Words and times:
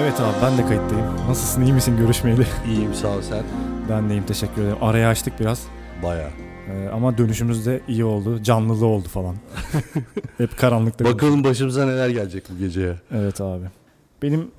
Evet 0.00 0.20
abi 0.20 0.36
ben 0.42 0.58
de 0.58 0.66
kayıttayım. 0.66 1.06
Nasılsın 1.28 1.62
iyi 1.62 1.72
misin 1.72 1.96
görüşmeyeli? 1.96 2.46
İyiyim 2.66 2.94
sağ 2.94 3.08
ol 3.08 3.22
sen. 3.22 3.44
Ben 3.88 4.10
deyim 4.10 4.26
teşekkür 4.26 4.62
ederim. 4.62 4.76
Araya 4.80 5.08
açtık 5.08 5.40
biraz. 5.40 5.62
Baya. 6.02 6.30
Ee, 6.70 6.88
ama 6.92 7.18
dönüşümüz 7.18 7.66
de 7.66 7.80
iyi 7.88 8.04
oldu. 8.04 8.42
Canlılığı 8.42 8.86
oldu 8.86 9.08
falan. 9.08 9.36
Hep 10.38 10.58
karanlıkta. 10.58 11.04
Bakalım 11.04 11.44
başımıza 11.44 11.86
neler 11.86 12.08
gelecek 12.08 12.44
bu 12.50 12.58
geceye. 12.58 12.94
Evet 13.12 13.40
abi. 13.40 13.64
Benim 14.22 14.50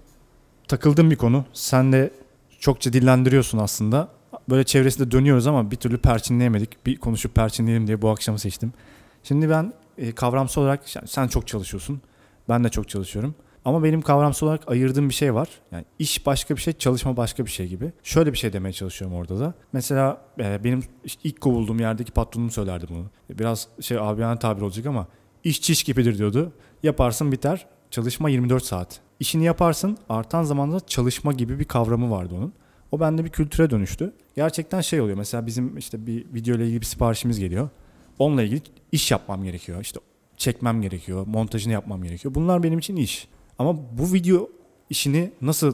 takıldığım 0.68 1.12
bir 1.12 1.16
konu. 1.16 1.46
Sen 1.54 1.92
de 1.94 2.12
çokça 2.60 2.94
dillendiriyorsun 2.94 3.58
aslında. 3.58 4.08
Böyle 4.50 4.64
çevresinde 4.64 5.12
dönüyoruz 5.12 5.48
ama 5.48 5.72
bir 5.72 5.76
türlü 5.76 5.98
perçinleyemedik. 5.98 6.86
Bir 6.86 6.98
konuşup 6.98 7.36
perçinleyelim 7.36 7.88
diye 7.88 8.02
bu 8.02 8.10
akşamı 8.10 8.40
seçtim. 8.40 8.74
Şimdi 9.24 9.50
ben 9.50 9.74
e, 9.98 10.12
kavramsal 10.12 10.62
olarak 10.62 10.82
sen 11.06 11.28
çok 11.28 11.48
çalışıyorsun. 11.48 12.02
Ben 12.50 12.64
de 12.64 12.70
çok 12.70 12.90
çalışıyorum. 12.90 13.36
Ama 13.70 13.84
benim 13.84 14.02
kavramsal 14.02 14.48
olarak 14.48 14.72
ayırdığım 14.72 15.10
bir 15.10 15.14
şey 15.14 15.34
var. 15.34 15.50
Yani 15.72 15.86
iş 16.00 16.26
başka 16.26 16.56
bir 16.56 16.62
şey, 16.62 16.74
çalışma 16.74 17.18
başka 17.18 17.46
bir 17.46 17.52
şey 17.52 17.68
gibi. 17.68 17.92
Şöyle 18.04 18.34
bir 18.34 18.38
şey 18.38 18.54
demeye 18.54 18.74
çalışıyorum 18.74 19.18
orada 19.18 19.40
da. 19.40 19.54
Mesela 19.74 20.22
e, 20.40 20.64
benim 20.64 20.84
işte 21.04 21.22
ilk 21.24 21.42
kovulduğum 21.42 21.80
yerdeki 21.80 22.12
patronum 22.12 22.52
söylerdi 22.52 22.86
bunu. 22.90 23.06
Biraz 23.40 23.68
şey 23.82 23.98
abiyane 24.00 24.40
tabir 24.40 24.62
olacak 24.62 24.86
ama 24.86 25.08
iş 25.44 25.62
çiş 25.62 25.84
gibidir 25.84 26.18
diyordu. 26.18 26.52
Yaparsın 26.84 27.32
biter. 27.32 27.68
Çalışma 27.92 28.30
24 28.30 28.64
saat. 28.64 29.00
İşini 29.20 29.46
yaparsın 29.46 29.98
artan 30.10 30.44
zamanda 30.44 30.80
çalışma 30.80 31.34
gibi 31.34 31.60
bir 31.60 31.66
kavramı 31.66 32.12
vardı 32.12 32.36
onun. 32.38 32.54
O 32.92 33.00
bende 33.00 33.26
bir 33.26 33.30
kültüre 33.30 33.70
dönüştü. 33.70 34.14
Gerçekten 34.36 34.82
şey 34.82 35.02
oluyor. 35.02 35.18
Mesela 35.18 35.46
bizim 35.46 35.78
işte 35.78 36.06
bir 36.06 36.34
video 36.34 36.56
ile 36.56 36.66
ilgili 36.66 36.82
bir 36.82 36.86
siparişimiz 36.86 37.40
geliyor. 37.40 37.70
Onunla 38.20 38.44
ilgili 38.44 38.62
iş 38.92 39.12
yapmam 39.12 39.44
gerekiyor. 39.44 39.82
İşte 39.82 40.00
çekmem 40.38 40.82
gerekiyor, 40.82 41.28
montajını 41.28 41.74
yapmam 41.74 42.04
gerekiyor. 42.04 42.36
Bunlar 42.36 42.64
benim 42.64 42.80
için 42.80 42.96
iş. 42.96 43.28
Ama 43.60 43.76
bu 43.98 44.14
video 44.14 44.50
işini 44.90 45.32
nasıl 45.42 45.74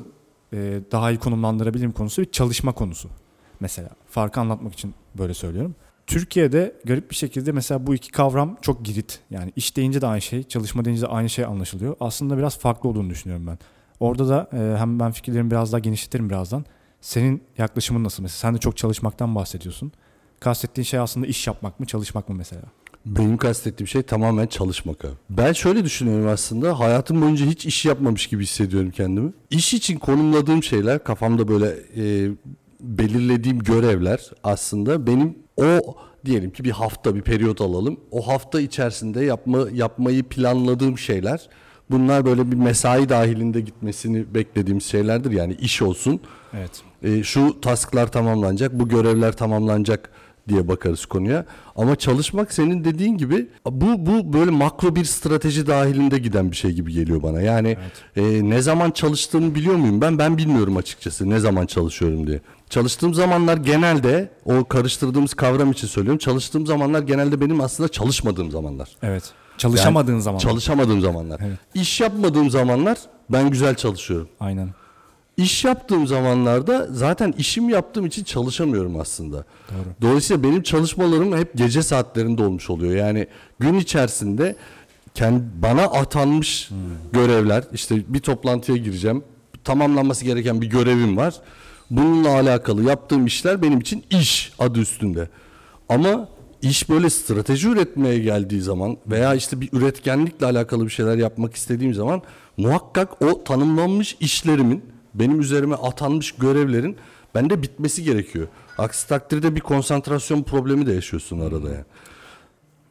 e, 0.53 0.79
daha 0.91 1.11
iyi 1.11 1.19
konumlandırabilirim 1.19 1.91
konusu 1.91 2.21
bir 2.21 2.31
çalışma 2.31 2.71
konusu. 2.71 3.09
Mesela 3.59 3.89
farkı 4.07 4.39
anlatmak 4.39 4.73
için 4.73 4.93
böyle 5.17 5.33
söylüyorum. 5.33 5.75
Türkiye'de 6.07 6.75
garip 6.85 7.09
bir 7.09 7.15
şekilde 7.15 7.51
mesela 7.51 7.87
bu 7.87 7.95
iki 7.95 8.11
kavram 8.11 8.57
çok 8.61 8.85
girit. 8.85 9.19
Yani 9.29 9.51
iş 9.55 9.77
deyince 9.77 10.01
de 10.01 10.07
aynı 10.07 10.21
şey, 10.21 10.43
çalışma 10.43 10.85
deyince 10.85 11.01
de 11.01 11.07
aynı 11.07 11.29
şey 11.29 11.45
anlaşılıyor. 11.45 11.95
Aslında 11.99 12.37
biraz 12.37 12.59
farklı 12.59 12.89
olduğunu 12.89 13.09
düşünüyorum 13.09 13.47
ben. 13.47 13.57
Orada 13.99 14.29
da 14.29 14.49
e, 14.53 14.77
hem 14.77 14.99
ben 14.99 15.11
fikirlerimi 15.11 15.51
biraz 15.51 15.71
daha 15.71 15.79
genişletirim 15.79 16.29
birazdan. 16.29 16.65
Senin 17.01 17.43
yaklaşımın 17.57 18.03
nasıl? 18.03 18.23
Mesela 18.23 18.39
sen 18.39 18.55
de 18.55 18.57
çok 18.57 18.77
çalışmaktan 18.77 19.35
bahsediyorsun. 19.35 19.91
Kastettiğin 20.39 20.85
şey 20.85 20.99
aslında 20.99 21.27
iş 21.27 21.47
yapmak 21.47 21.79
mı, 21.79 21.85
çalışmak 21.85 22.29
mı 22.29 22.35
mesela? 22.35 22.63
Benim 23.05 23.37
kastettiğim 23.37 23.87
şey 23.87 24.01
tamamen 24.01 24.47
çalışmak 24.47 25.05
abi. 25.05 25.13
Ben 25.29 25.53
şöyle 25.53 25.83
düşünüyorum 25.83 26.27
aslında. 26.27 26.79
Hayatım 26.79 27.21
boyunca 27.21 27.45
hiç 27.45 27.65
iş 27.65 27.85
yapmamış 27.85 28.27
gibi 28.27 28.43
hissediyorum 28.43 28.91
kendimi. 28.91 29.33
İş 29.49 29.73
için 29.73 29.99
konumladığım 29.99 30.63
şeyler, 30.63 31.03
kafamda 31.03 31.47
böyle 31.47 31.75
e, 31.97 32.31
belirlediğim 32.81 33.59
görevler 33.59 34.31
aslında 34.43 35.07
benim 35.07 35.37
o 35.57 35.95
diyelim 36.25 36.51
ki 36.51 36.63
bir 36.63 36.71
hafta 36.71 37.15
bir 37.15 37.21
periyot 37.21 37.61
alalım. 37.61 37.99
O 38.11 38.27
hafta 38.27 38.61
içerisinde 38.61 39.25
yapma 39.25 39.67
yapmayı 39.73 40.23
planladığım 40.23 40.97
şeyler. 40.97 41.49
Bunlar 41.89 42.25
böyle 42.25 42.51
bir 42.51 42.55
mesai 42.55 43.09
dahilinde 43.09 43.61
gitmesini 43.61 44.33
beklediğim 44.33 44.81
şeylerdir. 44.81 45.31
Yani 45.31 45.53
iş 45.53 45.81
olsun. 45.81 46.19
Evet. 46.53 46.71
E, 47.03 47.23
şu 47.23 47.61
tasklar 47.61 48.11
tamamlanacak, 48.11 48.79
bu 48.79 48.89
görevler 48.89 49.31
tamamlanacak 49.31 50.09
diye 50.47 50.67
bakarız 50.67 51.05
konuya. 51.05 51.45
Ama 51.75 51.95
çalışmak 51.95 52.53
senin 52.53 52.83
dediğin 52.83 53.17
gibi 53.17 53.47
bu 53.65 54.05
bu 54.05 54.33
böyle 54.33 54.51
makro 54.51 54.95
bir 54.95 55.05
strateji 55.05 55.67
dahilinde 55.67 56.17
giden 56.17 56.51
bir 56.51 56.55
şey 56.55 56.71
gibi 56.71 56.93
geliyor 56.93 57.23
bana. 57.23 57.41
Yani 57.41 57.77
evet. 58.15 58.43
e, 58.43 58.49
ne 58.49 58.61
zaman 58.61 58.91
çalıştığımı 58.91 59.55
biliyor 59.55 59.75
muyum 59.75 60.01
ben? 60.01 60.17
Ben 60.17 60.37
bilmiyorum 60.37 60.77
açıkçası 60.77 61.29
ne 61.29 61.39
zaman 61.39 61.65
çalışıyorum 61.65 62.27
diye. 62.27 62.41
Çalıştığım 62.69 63.13
zamanlar 63.13 63.57
genelde 63.57 64.29
o 64.45 64.63
karıştırdığımız 64.63 65.33
kavram 65.33 65.71
için 65.71 65.87
söylüyorum. 65.87 66.19
Çalıştığım 66.19 66.65
zamanlar 66.65 67.01
genelde 67.01 67.41
benim 67.41 67.61
aslında 67.61 67.89
çalışmadığım 67.89 68.51
zamanlar. 68.51 68.89
Evet. 69.03 69.33
Çalışamadığın 69.57 70.11
yani, 70.11 70.21
zamanlar. 70.21 70.43
Çalışamadığım 70.43 71.01
zamanlar. 71.01 71.41
Evet. 71.47 71.59
İş 71.73 72.01
yapmadığım 72.01 72.49
zamanlar 72.49 72.97
ben 73.29 73.49
güzel 73.49 73.75
çalışıyorum. 73.75 74.29
Aynen. 74.39 74.69
İş 75.37 75.65
yaptığım 75.65 76.07
zamanlarda 76.07 76.87
zaten 76.91 77.33
işim 77.37 77.69
yaptığım 77.69 78.05
için 78.05 78.23
çalışamıyorum 78.23 78.99
aslında. 78.99 79.37
Doğru. 79.37 79.85
Dolayısıyla 80.01 80.43
benim 80.43 80.63
çalışmalarım 80.63 81.37
hep 81.37 81.53
gece 81.55 81.83
saatlerinde 81.83 82.43
olmuş 82.43 82.69
oluyor. 82.69 82.95
Yani 82.95 83.27
gün 83.59 83.73
içerisinde 83.73 84.55
kendi, 85.13 85.43
bana 85.61 85.83
atanmış 85.83 86.69
hmm. 86.69 86.77
görevler 87.13 87.63
işte 87.73 87.95
bir 88.07 88.19
toplantıya 88.19 88.77
gireceğim. 88.77 89.23
Tamamlanması 89.63 90.25
gereken 90.25 90.61
bir 90.61 90.67
görevim 90.67 91.17
var. 91.17 91.33
Bununla 91.89 92.29
alakalı 92.29 92.83
yaptığım 92.83 93.25
işler 93.25 93.61
benim 93.61 93.79
için 93.79 94.03
iş 94.09 94.51
adı 94.59 94.79
üstünde. 94.79 95.29
Ama 95.89 96.29
iş 96.61 96.89
böyle 96.89 97.09
strateji 97.09 97.67
üretmeye 97.67 98.19
geldiği 98.19 98.61
zaman 98.61 98.97
veya 99.07 99.35
işte 99.35 99.61
bir 99.61 99.69
üretkenlikle 99.73 100.45
alakalı 100.45 100.85
bir 100.85 100.89
şeyler 100.89 101.17
yapmak 101.17 101.55
istediğim 101.55 101.93
zaman 101.93 102.21
muhakkak 102.57 103.21
o 103.21 103.43
tanımlanmış 103.43 104.17
işlerimin 104.19 104.94
benim 105.19 105.39
üzerime 105.39 105.75
atanmış 105.75 106.31
görevlerin 106.31 106.97
bende 107.35 107.61
bitmesi 107.61 108.03
gerekiyor. 108.03 108.47
Aksi 108.77 109.07
takdirde 109.07 109.55
bir 109.55 109.61
konsantrasyon 109.61 110.43
problemi 110.43 110.85
de 110.85 110.93
yaşıyorsun 110.93 111.39
arada 111.39 111.69
yani. 111.69 111.85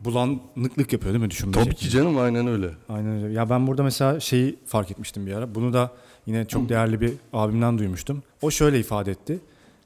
Bulanıklık 0.00 0.92
yapıyor 0.92 1.14
değil 1.14 1.24
mi 1.24 1.30
düşünme 1.30 1.52
Tabii 1.52 1.74
ki 1.74 1.90
canım 1.90 2.18
aynen 2.18 2.46
öyle. 2.46 2.70
Aynen 2.88 3.24
öyle. 3.24 3.34
Ya 3.34 3.50
ben 3.50 3.66
burada 3.66 3.82
mesela 3.82 4.20
şeyi 4.20 4.58
fark 4.66 4.90
etmiştim 4.90 5.26
bir 5.26 5.34
ara. 5.34 5.54
Bunu 5.54 5.72
da 5.72 5.92
yine 6.26 6.44
çok 6.44 6.68
değerli 6.68 7.00
bir 7.00 7.12
abimden 7.32 7.78
duymuştum. 7.78 8.22
O 8.42 8.50
şöyle 8.50 8.80
ifade 8.80 9.10
etti. 9.10 9.38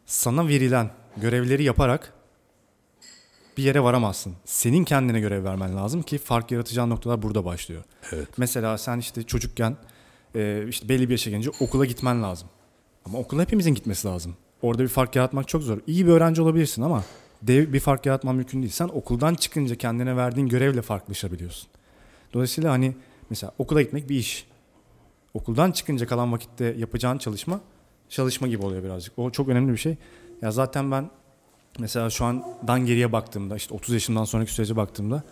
Sana 0.07 0.49
verilen 0.49 0.91
görevleri 1.17 1.65
yaparak 1.65 2.13
bir 3.57 3.63
yere 3.63 3.83
varamazsın. 3.83 4.35
Senin 4.45 4.85
kendine 4.85 5.21
görev 5.21 5.45
vermen 5.45 5.77
lazım 5.77 6.03
ki 6.03 6.19
fark 6.19 6.51
yaratacağın 6.51 6.91
noktalar 6.91 7.23
burada 7.23 7.45
başlıyor. 7.45 7.83
Evet. 8.13 8.29
Mesela 8.37 8.79
sen 8.79 8.99
işte 8.99 9.23
çocukken 9.23 9.77
e, 10.35 10.69
işte 10.69 10.89
belli 10.89 11.09
bir 11.09 11.11
yaşa 11.11 11.31
gelince 11.31 11.51
okula 11.61 11.85
gitmen 11.85 12.23
lazım. 12.23 12.49
Ama 13.05 13.19
okula 13.19 13.43
hepimizin 13.43 13.75
gitmesi 13.75 14.09
lazım. 14.09 14.37
Orada 14.63 14.83
bir 14.83 14.89
fark 14.89 15.17
yaratmak 15.17 15.49
çok 15.49 15.63
zor. 15.63 15.79
İyi 15.87 16.07
bir 16.07 16.13
öğrenci 16.13 16.43
olabilirsin 16.43 16.83
ama 16.83 17.05
dev 17.43 17.73
bir 17.73 17.81
fark 17.81 18.07
yaratman 18.07 18.37
mümkün 18.37 18.63
değil. 18.63 18.73
Sen 18.73 18.89
okuldan 18.89 19.35
çıkınca 19.35 19.75
kendine 19.75 20.17
verdiğin 20.17 20.49
görevle 20.49 20.83
farklılaşabiliyorsun. 20.83 21.69
Dolayısıyla 22.35 22.73
hani 22.73 22.95
mesela 23.31 23.53
okula 23.59 23.83
gitmek 23.83 24.09
bir 24.09 24.17
iş. 24.17 24.47
Okuldan 25.35 25.73
çıkınca 25.73 26.07
kalan 26.07 26.33
vakitte 26.33 26.75
yapacağın 26.79 27.19
çalışma 27.19 27.61
çalışma 28.09 28.49
gibi 28.49 28.65
oluyor 28.65 28.85
birazcık. 28.85 29.19
O 29.19 29.31
çok 29.31 29.49
önemli 29.49 29.73
bir 29.73 29.79
şey. 29.79 29.97
Ya 30.43 30.51
zaten 30.51 30.91
ben 30.91 31.11
mesela 31.79 32.11
şu 32.11 32.25
andan 32.25 32.87
geriye 32.87 33.13
baktığımda 33.13 33.57
işte 33.57 33.75
30 33.75 33.95
yaşından 33.95 34.25
sonraki 34.25 34.53
sürece 34.53 34.77
baktığımda 34.77 35.23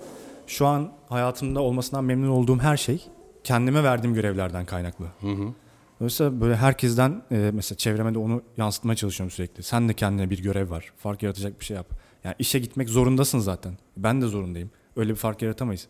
şu 0.47 0.67
an 0.67 0.93
hayatımda 1.09 1.61
olmasından 1.61 2.05
memnun 2.05 2.29
olduğum 2.29 2.59
her 2.59 2.77
şey 2.77 3.07
kendime 3.47 3.83
verdiğim 3.83 4.15
görevlerden 4.15 4.67
kaynaklı. 4.67 5.05
Hı 5.21 5.27
hı. 5.27 5.53
Dolayısıyla 6.01 6.41
böyle 6.41 6.57
herkesten 6.57 7.23
e, 7.31 7.51
mesela 7.55 7.79
çevreme 7.79 8.15
de 8.15 8.19
onu 8.19 8.43
yansıtmaya 8.57 8.97
çalışıyorum 8.97 9.31
sürekli. 9.31 9.63
Sen 9.63 9.89
de 9.89 9.95
kendine 9.95 10.31
bir 10.31 10.43
görev 10.43 10.71
var. 10.71 10.93
Fark 10.97 11.23
yaratacak 11.23 11.61
bir 11.61 11.65
şey 11.65 11.77
yap. 11.77 11.87
Yani 12.25 12.35
işe 12.39 12.59
gitmek 12.59 12.89
zorundasın 12.89 13.39
zaten. 13.39 13.79
Ben 13.97 14.23
de 14.23 14.27
zorundayım. 14.27 14.71
Öyle 14.97 15.11
bir 15.11 15.17
fark 15.17 15.43
yaratamayız. 15.43 15.89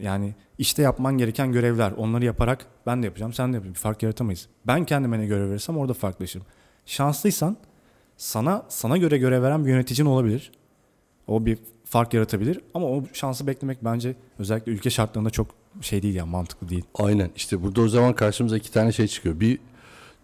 Yani 0.00 0.34
işte 0.58 0.82
yapman 0.82 1.18
gereken 1.18 1.52
görevler. 1.52 1.92
Onları 1.92 2.24
yaparak 2.24 2.66
ben 2.86 3.02
de 3.02 3.06
yapacağım, 3.06 3.32
sen 3.32 3.52
de 3.52 3.56
yapacaksın. 3.56 3.74
Bir 3.74 3.88
fark 3.88 4.02
yaratamayız. 4.02 4.48
Ben 4.66 4.84
kendime 4.84 5.18
ne 5.18 5.26
görev 5.26 5.50
verirsem 5.50 5.78
orada 5.78 5.94
farklılaşırım. 5.94 6.46
Şanslıysan 6.86 7.56
sana 8.16 8.62
sana 8.68 8.96
göre 8.96 9.18
görev 9.18 9.42
veren 9.42 9.64
bir 9.64 9.70
yöneticin 9.70 10.06
olabilir. 10.06 10.52
O 11.26 11.46
bir 11.46 11.58
fark 11.84 12.14
yaratabilir 12.14 12.60
ama 12.74 12.86
o 12.86 13.04
şansı 13.12 13.46
beklemek 13.46 13.84
bence 13.84 14.16
özellikle 14.38 14.72
ülke 14.72 14.90
şartlarında 14.90 15.30
çok 15.30 15.63
şey 15.80 16.02
değil 16.02 16.14
yani 16.14 16.30
mantıklı 16.30 16.68
değil. 16.68 16.84
Aynen 16.98 17.30
işte 17.36 17.62
burada 17.62 17.80
o 17.80 17.88
zaman 17.88 18.14
karşımıza 18.14 18.56
iki 18.56 18.72
tane 18.72 18.92
şey 18.92 19.06
çıkıyor. 19.06 19.40
Bir 19.40 19.58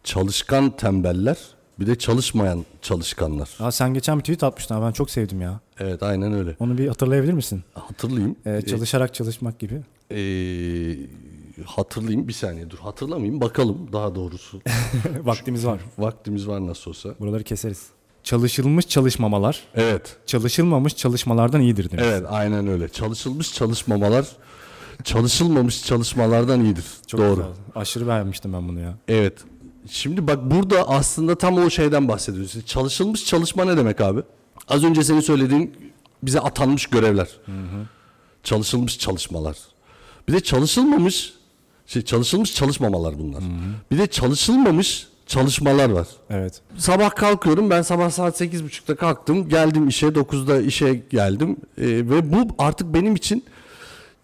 çalışkan 0.05 0.77
tembeller 0.77 1.37
bir 1.81 1.87
de 1.87 1.99
çalışmayan 1.99 2.65
çalışkanlar. 2.83 3.51
Aa, 3.61 3.73
sen 3.73 3.95
geçen 3.95 4.19
bir 4.19 4.23
tweet 4.23 4.43
atmıştın 4.43 4.83
ben 4.83 4.93
çok 4.93 5.11
sevdim 5.11 5.41
ya. 5.41 5.61
Evet 5.79 6.03
aynen 6.03 6.33
öyle. 6.33 6.57
Onu 6.61 6.79
bir 6.79 6.89
hatırlayabilir 6.89 7.33
misin? 7.33 7.63
Hatırlayayım. 7.75 8.37
Ee, 8.47 8.63
çalışarak 8.63 9.11
ee, 9.11 9.13
çalışmak 9.13 9.59
gibi. 9.59 9.81
Ee, 10.11 10.97
hatırlayayım 11.65 12.29
bir 12.29 12.33
saniye 12.33 12.71
dur 12.71 12.79
hatırlamayayım 12.79 13.41
bakalım 13.41 13.93
daha 13.93 14.15
doğrusu. 14.15 14.61
Vaktimiz 15.23 15.67
var. 15.67 15.81
Vaktimiz 15.99 16.49
var 16.49 16.67
nasıl 16.67 16.91
olsa. 16.91 17.15
Buraları 17.21 17.45
keseriz. 17.45 17.87
Çalışılmış 18.23 18.89
çalışmamalar. 18.89 19.65
Evet. 19.75 20.17
Çalışılmamış 20.27 20.97
çalışmalardan 20.97 21.61
iyidir 21.61 21.91
demiş. 21.91 22.05
Evet 22.09 22.25
aynen 22.29 22.67
öyle. 22.67 22.89
Çalışılmış 22.89 23.55
çalışmamalar 23.55 24.27
çalışılmamış 25.05 25.85
çalışmalardan 25.85 26.65
iyidir. 26.65 26.85
Çok 27.07 27.21
Doğru. 27.21 27.37
Güzel. 27.37 27.53
Aşırı 27.75 28.09
beğenmiştim 28.09 28.53
ben 28.53 28.69
bunu 28.69 28.81
ya. 28.81 28.95
Evet. 29.09 29.39
Şimdi 29.91 30.27
bak 30.27 30.51
burada 30.51 30.89
aslında 30.89 31.39
tam 31.39 31.59
o 31.59 31.71
şeyden 31.71 32.09
bahsediyoruz. 32.09 32.67
Çalışılmış 32.67 33.25
çalışma 33.25 33.65
ne 33.65 33.77
demek 33.77 34.01
abi? 34.01 34.21
Az 34.69 34.85
önce 34.85 35.05
senin 35.05 35.21
söylediğin 35.21 35.77
bize 36.23 36.41
atanmış 36.41 36.87
görevler. 36.87 37.29
Hı 37.47 37.53
hı. 37.53 37.87
Çalışılmış 38.43 38.99
çalışmalar. 38.99 39.57
Bir 40.29 40.33
de 40.33 40.41
çalışılmamış 40.41 41.33
Şey 41.87 42.03
çalışılmış 42.03 42.55
çalışmamalar 42.55 43.19
bunlar. 43.19 43.43
Bir 43.91 43.99
de 43.99 44.07
çalışılmamış 44.07 45.09
çalışmalar 45.27 45.91
var. 45.91 46.07
Evet. 46.31 46.61
Sabah 46.77 47.11
kalkıyorum 47.11 47.71
ben 47.71 47.83
sabah 47.83 48.11
saat 48.11 48.41
8.30'da 48.41 48.95
kalktım 48.97 49.49
geldim 49.49 49.89
işe 49.89 50.07
9'da 50.07 50.61
işe 50.61 51.03
geldim 51.11 51.57
Ee, 51.79 51.87
ve 51.87 52.33
bu 52.33 52.49
artık 52.59 52.95
benim 52.95 53.15
için 53.15 53.45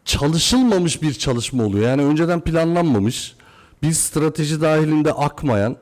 çalışılmamış 0.06 1.02
bir 1.02 1.14
çalışma 1.14 1.64
oluyor. 1.64 1.88
Yani 1.88 2.02
önceden 2.02 2.40
planlanmamış 2.40 3.36
bir 3.82 3.92
strateji 3.92 4.60
dahilinde 4.60 5.12
akmayan 5.12 5.76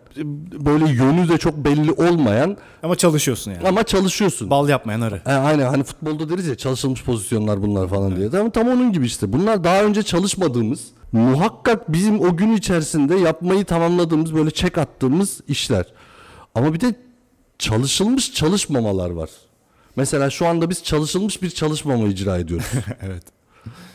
böyle 0.65 0.88
yönü 0.93 1.29
de 1.29 1.38
çok 1.38 1.56
belli 1.56 1.93
olmayan 1.93 2.56
Ama 2.82 2.97
çalışıyorsun 2.97 3.50
yani. 3.50 3.69
ama 3.69 3.82
çalışıyorsun. 3.82 4.50
Bal 4.50 4.69
yapmayan 4.69 5.00
arı. 5.00 5.23
E, 5.26 5.32
aynen 5.32 5.67
hani 5.67 5.85
futbolda 5.85 6.29
deriz 6.29 6.47
ya 6.47 6.55
çalışılmış 6.55 7.05
pozisyonlar 7.05 7.62
bunlar 7.62 7.88
falan 7.88 8.17
diye. 8.17 8.31
Tam, 8.31 8.50
tam 8.50 8.69
onun 8.69 8.93
gibi 8.93 9.06
işte. 9.06 9.32
Bunlar 9.32 9.65
daha 9.65 9.82
önce 9.82 10.03
çalışmadığımız, 10.03 10.81
muhakkak 11.12 11.93
bizim 11.93 12.21
o 12.21 12.37
gün 12.37 12.53
içerisinde 12.53 13.15
yapmayı 13.15 13.65
tamamladığımız, 13.65 14.35
böyle 14.35 14.50
çek 14.50 14.79
attığımız 14.79 15.41
işler. 15.49 15.87
Ama 16.55 16.75
bir 16.75 16.81
de 16.81 16.94
çalışılmış 17.59 18.35
çalışmamalar 18.35 19.11
var. 19.11 19.31
Mesela 19.97 20.31
şu 20.31 20.47
anda 20.47 20.71
biz 20.71 20.85
çalışılmış 20.85 21.43
bir 21.43 21.50
çalışmama 21.50 22.09
icra 22.09 22.38
ediyoruz. 22.38 22.67
evet. 23.03 23.33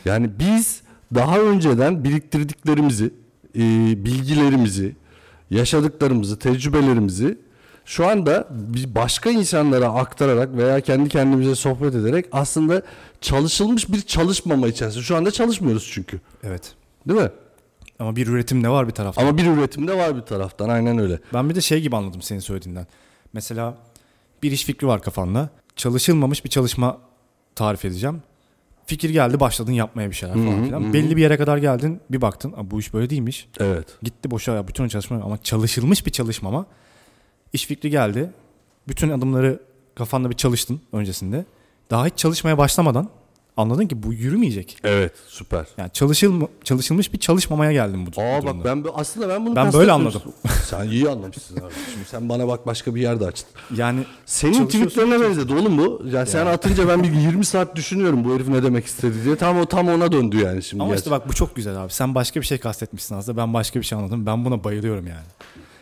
Yani 0.06 0.30
biz 0.40 0.82
daha 1.16 1.40
önceden 1.40 2.04
biriktirdiklerimizi, 2.04 3.14
e, 3.56 3.60
bilgilerimizi, 4.06 4.96
yaşadıklarımızı, 5.50 6.40
tecrübelerimizi 6.40 7.38
şu 7.86 8.08
anda 8.08 8.48
başka 8.96 9.30
insanlara 9.30 9.88
aktararak 9.88 10.58
veya 10.58 10.82
kendi 10.82 11.10
kendimize 11.10 11.56
sohbet 11.56 11.96
ederek 11.96 12.26
aslında 12.32 12.82
çalışılmış 13.22 13.90
bir 13.90 14.02
çalışmama 14.02 14.68
içerisinde. 14.68 15.04
Şu 15.04 15.16
anda 15.16 15.32
çalışmıyoruz 15.32 15.90
çünkü. 15.94 16.20
Evet. 16.44 16.74
Değil 17.08 17.22
mi? 17.22 17.30
Ama 18.00 18.16
bir 18.16 18.28
üretim 18.28 18.64
de 18.64 18.70
var 18.70 18.88
bir 18.88 18.94
taraftan. 18.94 19.24
Ama 19.24 19.38
bir 19.38 19.46
üretimde 19.46 19.98
var 19.98 20.16
bir 20.16 20.22
taraftan. 20.22 20.70
Aynen 20.70 20.98
öyle. 20.98 21.20
Ben 21.34 21.50
bir 21.50 21.56
de 21.56 21.62
şey 21.62 21.82
gibi 21.82 21.96
anladım 21.96 22.22
senin 22.22 22.40
söylediğinden. 22.40 22.88
Mesela 23.34 23.78
bir 24.44 24.52
iş 24.52 24.66
fikri 24.66 24.88
var 24.88 25.02
kafanda. 25.02 25.50
Çalışılmamış 25.76 26.46
bir 26.46 26.50
çalışma 26.50 26.98
tarif 27.56 27.86
edeceğim. 27.86 28.22
Fikir 28.90 29.10
geldi 29.10 29.40
başladın 29.40 29.72
yapmaya 29.72 30.10
bir 30.10 30.16
şeyler 30.16 30.36
falan 30.36 30.66
filan. 30.66 30.94
Belli 30.94 31.18
bir 31.18 31.22
yere 31.22 31.38
kadar 31.38 31.58
geldin 31.58 32.02
bir 32.10 32.22
baktın 32.22 32.54
"Aa, 32.58 32.72
bu 32.72 32.80
iş 32.80 32.94
böyle 32.94 33.10
değilmiş. 33.10 33.48
Evet. 33.60 33.88
Gitti 34.04 34.32
boşa 34.32 34.56
ya 34.56 34.68
bütün 34.68 34.88
çalışma 34.88 35.22
ama 35.24 35.38
çalışılmış 35.44 36.06
bir 36.06 36.12
çalışmama. 36.12 36.66
İş 37.54 37.66
fikri 37.66 37.90
geldi. 37.90 38.32
Bütün 38.88 39.10
adımları 39.10 39.60
kafanda 39.96 40.30
bir 40.30 40.36
çalıştın 40.36 40.82
öncesinde. 40.92 41.46
Daha 41.92 42.06
hiç 42.06 42.14
çalışmaya 42.16 42.58
başlamadan 42.58 43.10
anladın 43.60 43.88
ki 43.88 44.04
bu 44.04 44.14
yürümeyecek. 44.14 44.78
Evet. 44.84 45.12
Süper. 45.28 45.66
Yani 45.78 45.90
çalışılma, 45.94 46.48
çalışılmış 46.64 47.14
bir 47.14 47.18
çalışmamaya 47.20 47.72
geldim 47.72 48.06
bu 48.06 48.22
Aa 48.22 48.42
durumda. 48.42 48.46
bak 48.46 48.66
ben 48.66 48.86
aslında 48.96 49.30
ben 49.30 49.46
bunu 49.46 49.56
Ben 49.56 49.74
böyle 49.74 49.92
kastetmiyorum. 49.92 50.34
Sen 50.66 50.88
iyi 50.88 51.10
anlamışsın 51.10 51.58
abi. 51.58 51.74
Şimdi 51.94 52.06
sen 52.06 52.30
bana 52.30 52.48
bak 52.48 52.68
başka 52.68 52.96
bir 52.96 53.02
yerde 53.02 53.26
açtın. 53.26 53.50
Yani 53.76 54.04
Senin 54.26 54.66
tweetlerine 54.66 55.22
benzedi 55.22 55.54
oğlum 55.54 55.78
bu. 55.78 56.02
Ya 56.12 56.26
sen 56.26 56.46
atınca 56.46 56.88
ben 56.88 57.04
bir 57.04 57.12
20 57.12 57.46
saat 57.46 57.76
düşünüyorum 57.76 58.24
bu 58.26 58.36
herif 58.36 58.48
ne 58.48 58.64
demek 58.64 58.86
istedi 58.86 59.16
diye. 59.24 59.36
Tam 59.36 59.60
o 59.60 59.66
tam 59.66 59.88
ona 59.88 60.12
döndü 60.12 60.38
yani 60.38 60.64
şimdi. 60.64 60.84
Ama 60.84 60.92
gerçi. 60.92 61.00
işte 61.00 61.12
bak 61.12 61.30
bu 61.30 61.34
çok 61.34 61.56
güzel 61.56 61.84
abi. 61.84 61.94
Sen 61.94 62.16
başka 62.16 62.42
bir 62.42 62.46
şey 62.46 62.58
kastetmişsin 62.58 63.16
aslında. 63.16 63.38
Ben 63.42 63.54
başka 63.54 63.80
bir 63.80 63.86
şey 63.86 63.98
anladım. 63.98 64.26
Ben 64.26 64.46
buna 64.46 64.64
bayılıyorum 64.64 65.08
yani. 65.08 65.26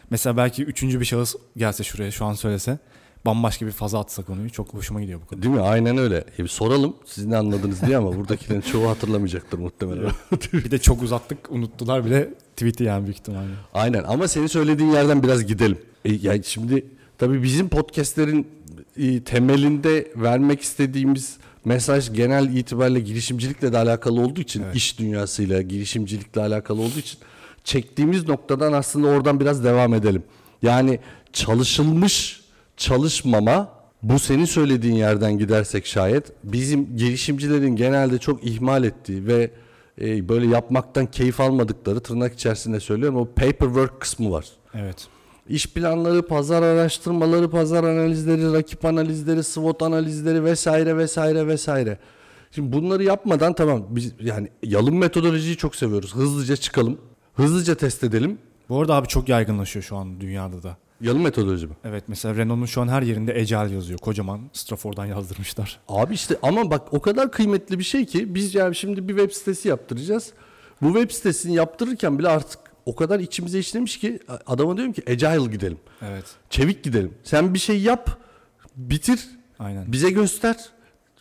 Mesela 0.10 0.38
belki 0.38 0.64
üçüncü 0.64 1.00
bir 1.00 1.06
şahıs 1.06 1.36
gelse 1.58 1.84
şuraya 1.84 2.12
şu 2.12 2.26
an 2.26 2.34
söylese 2.34 2.80
bambaşka 3.26 3.66
bir 3.66 3.72
faza 3.72 4.00
atsa 4.00 4.24
konuyu 4.24 4.50
çok 4.50 4.74
hoşuma 4.74 5.02
gidiyor 5.02 5.22
bu 5.22 5.26
konu. 5.26 5.42
Değil 5.42 5.54
mi? 5.54 5.62
Aynen 5.62 5.98
öyle. 5.98 6.26
E 6.40 6.44
bir 6.44 6.48
soralım 6.48 6.96
siz 7.06 7.26
ne 7.26 7.38
anladınız 7.38 7.82
diye 7.82 7.98
ama 7.98 8.18
buradakilerin 8.18 8.62
çoğu 8.62 8.90
hatırlamayacaktır 8.90 9.58
muhtemelen. 9.60 10.12
Bir 10.54 10.72
de 10.72 10.78
çok 10.78 11.04
uzattık 11.04 11.52
unuttular 11.52 12.06
bile 12.06 12.34
tweet'i 12.56 12.84
yani 12.84 13.04
büyük 13.04 13.18
ihtimalle. 13.18 13.52
Aynen 13.74 14.04
ama 14.04 14.28
senin 14.28 14.48
söylediğin 14.48 14.92
yerden 14.92 15.24
biraz 15.24 15.46
gidelim. 15.46 15.78
E, 16.06 16.14
yani 16.14 16.44
şimdi 16.44 16.86
tabii 17.18 17.44
bizim 17.44 17.70
podcastlerin 17.70 18.48
e, 18.98 19.24
temelinde 19.24 20.12
vermek 20.16 20.62
istediğimiz 20.62 21.38
mesaj 21.66 22.14
genel 22.14 22.56
itibariyle 22.56 23.00
girişimcilikle 23.00 23.74
de 23.74 23.78
alakalı 23.78 24.22
olduğu 24.22 24.42
için, 24.42 24.64
iş 24.74 25.00
dünyasıyla, 25.00 25.62
girişimcilikle 25.62 26.42
alakalı 26.42 26.82
olduğu 26.82 27.00
için 27.00 27.20
çektiğimiz 27.64 28.28
noktadan 28.28 28.74
aslında 28.74 29.08
oradan 29.08 29.40
biraz 29.40 29.64
devam 29.64 29.94
edelim. 29.94 30.24
Yani 30.62 31.00
çalışılmış 31.34 32.42
çalışmama 32.78 33.70
bu 34.04 34.20
senin 34.20 34.46
söylediğin 34.46 34.96
yerden 34.96 35.38
gidersek 35.38 35.86
şayet 35.86 36.32
bizim 36.44 36.98
girişimcilerin 36.98 37.76
genelde 37.76 38.18
çok 38.18 38.44
ihmal 38.44 38.84
ettiği 38.84 39.28
ve 39.28 39.52
e, 40.02 40.30
böyle 40.30 40.48
yapmaktan 40.48 41.06
keyif 41.06 41.40
almadıkları 41.40 42.00
tırnak 42.00 42.34
içerisinde 42.34 42.80
söylüyorum 42.80 43.18
o 43.18 43.26
paperwork 43.26 44.00
kısmı 44.00 44.32
var. 44.32 44.46
Evet. 44.74 45.08
İş 45.50 45.68
planları, 45.68 46.28
pazar 46.28 46.64
araştırmaları, 46.64 47.50
pazar 47.50 47.84
analizleri, 47.84 48.54
rakip 48.54 48.86
analizleri, 48.86 49.44
SWOT 49.44 49.82
analizleri 49.82 50.44
vesaire 50.44 50.98
vesaire 50.98 51.48
vesaire. 51.48 51.98
Şimdi 52.52 52.74
bunları 52.74 53.04
yapmadan 53.04 53.54
tamam 53.54 53.86
biz 53.90 54.14
yani 54.20 54.50
yalın 54.64 54.96
metodolojiyi 54.96 55.58
çok 55.58 55.76
seviyoruz. 55.76 56.16
Hızlıca 56.16 56.56
çıkalım. 56.56 56.98
Hızlıca 57.34 57.76
test 57.76 58.04
edelim. 58.04 58.40
Bu 58.70 58.82
arada 58.82 58.96
abi 58.96 59.08
çok 59.08 59.30
yaygınlaşıyor 59.30 59.84
şu 59.84 59.98
an 59.98 60.22
dünyada 60.22 60.64
da. 60.64 60.78
Yalın 61.02 61.22
metodoloji 61.22 61.68
mi? 61.68 61.74
Evet 61.84 62.04
mesela 62.08 62.36
Renault'un 62.36 62.66
şu 62.66 62.82
an 62.82 62.88
her 62.88 63.02
yerinde 63.02 63.40
Ecel 63.40 63.72
yazıyor. 63.72 64.00
Kocaman 64.00 64.42
Strafor'dan 64.54 65.06
yazdırmışlar. 65.06 65.80
Abi 65.88 66.14
işte 66.14 66.38
ama 66.42 66.72
bak 66.72 66.94
o 66.94 67.02
kadar 67.02 67.32
kıymetli 67.32 67.80
bir 67.80 67.84
şey 67.84 68.06
ki 68.06 68.36
biz 68.36 68.56
yani 68.56 68.76
şimdi 68.76 69.08
bir 69.08 69.18
web 69.18 69.32
sitesi 69.32 69.68
yaptıracağız. 69.68 70.34
Bu 70.82 70.94
web 70.94 71.12
sitesini 71.12 71.56
yaptırırken 71.56 72.20
bile 72.20 72.28
artık 72.28 72.60
o 72.86 72.96
kadar 72.96 73.20
içimize 73.20 73.60
işlemiş 73.60 74.00
ki 74.00 74.20
adama 74.48 74.78
diyorum 74.78 74.94
ki 74.94 75.04
agile 75.10 75.52
gidelim. 75.52 75.78
Evet. 76.02 76.26
Çevik 76.50 76.84
gidelim. 76.84 77.14
Sen 77.24 77.54
bir 77.54 77.60
şey 77.60 77.82
yap, 77.82 78.18
bitir, 78.76 79.28
Aynen. 79.60 79.92
bize 79.92 80.10
göster. 80.10 80.56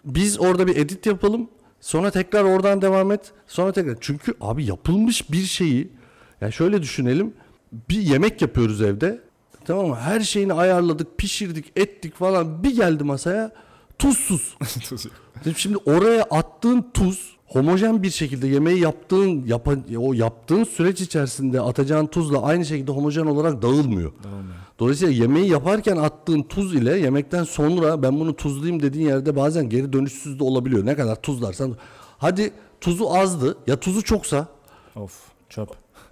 Biz 0.05 0.41
orada 0.41 0.67
bir 0.67 0.77
edit 0.77 1.07
yapalım. 1.07 1.51
Sonra 1.81 2.11
tekrar 2.11 2.45
oradan 2.45 2.83
devam 2.83 3.13
et. 3.13 3.33
Sonra 3.47 3.73
tekrar. 3.73 3.97
Çünkü 4.01 4.35
abi 4.41 4.65
yapılmış 4.65 5.31
bir 5.33 5.43
şeyi 5.43 5.93
yani 6.41 6.53
şöyle 6.53 6.83
düşünelim. 6.83 7.35
Bir 7.73 8.01
yemek 8.01 8.43
yapıyoruz 8.43 8.83
evde. 8.83 9.21
Tamam 9.67 9.87
mı? 9.87 9.97
Her 9.97 10.21
şeyini 10.21 10.53
ayarladık, 10.53 11.19
pişirdik, 11.19 11.73
ettik 11.77 12.15
falan. 12.15 12.63
Bir 12.63 12.77
geldi 12.77 13.05
masaya 13.05 13.53
tuzsuz. 13.99 14.57
Şimdi 15.57 15.77
oraya 15.77 16.23
attığın 16.23 16.91
tuz 16.95 17.37
homojen 17.47 18.03
bir 18.03 18.11
şekilde 18.11 18.47
yemeği 18.47 18.81
yaptığın 18.81 19.47
yapan 19.47 19.85
o 19.99 20.13
yaptığın 20.13 20.65
süreç 20.65 21.01
içerisinde 21.01 21.61
atacağın 21.61 22.07
tuzla 22.07 22.43
aynı 22.43 22.65
şekilde 22.65 22.93
homojen 22.93 23.27
olarak 23.27 23.63
dağılmıyor. 23.63 24.13
Dağılmıyor. 24.25 24.57
Dolayısıyla 24.79 25.15
yemeği 25.15 25.51
yaparken 25.51 25.97
attığın 25.97 26.43
tuz 26.43 26.75
ile 26.75 26.99
yemekten 26.99 27.45
sonra 27.45 28.03
ben 28.03 28.21
bunu 28.21 28.37
tuzlayayım 28.37 28.83
dediğin 28.83 29.07
yerde 29.07 29.37
bazen 29.37 29.69
geri 29.69 29.93
dönüşsüz 29.93 30.39
de 30.39 30.45
olabiliyor. 30.45 30.87
Ne 30.87 30.97
kadar 30.97 31.17
tuzlarsan 31.23 31.77
hadi 32.19 32.53
tuzu 32.81 33.09
azdı 33.11 33.59
ya 33.67 33.81
tuzu 33.81 34.03
çoksa 34.03 34.49
of 34.97 35.13
çöp. 35.49 35.69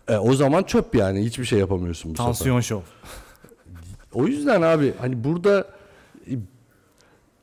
e, 0.09 0.17
o 0.17 0.35
zaman 0.35 0.63
çöp 0.63 0.95
yani 0.95 1.25
hiçbir 1.25 1.45
şey 1.45 1.59
yapamıyorsun 1.59 2.11
bu 2.11 2.17
sefer. 2.17 2.27
Tansiyon 2.27 2.61
şov. 2.61 2.81
O 4.15 4.27
yüzden 4.27 4.63
abi 4.63 4.95
hani 5.01 5.25
burada 5.25 5.69
e, 6.31 6.33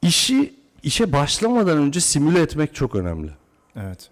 işi 0.01 0.53
işe 0.83 1.13
başlamadan 1.13 1.77
önce 1.77 1.99
simüle 1.99 2.41
etmek 2.41 2.75
çok 2.75 2.95
önemli. 2.95 3.31
Evet. 3.75 4.09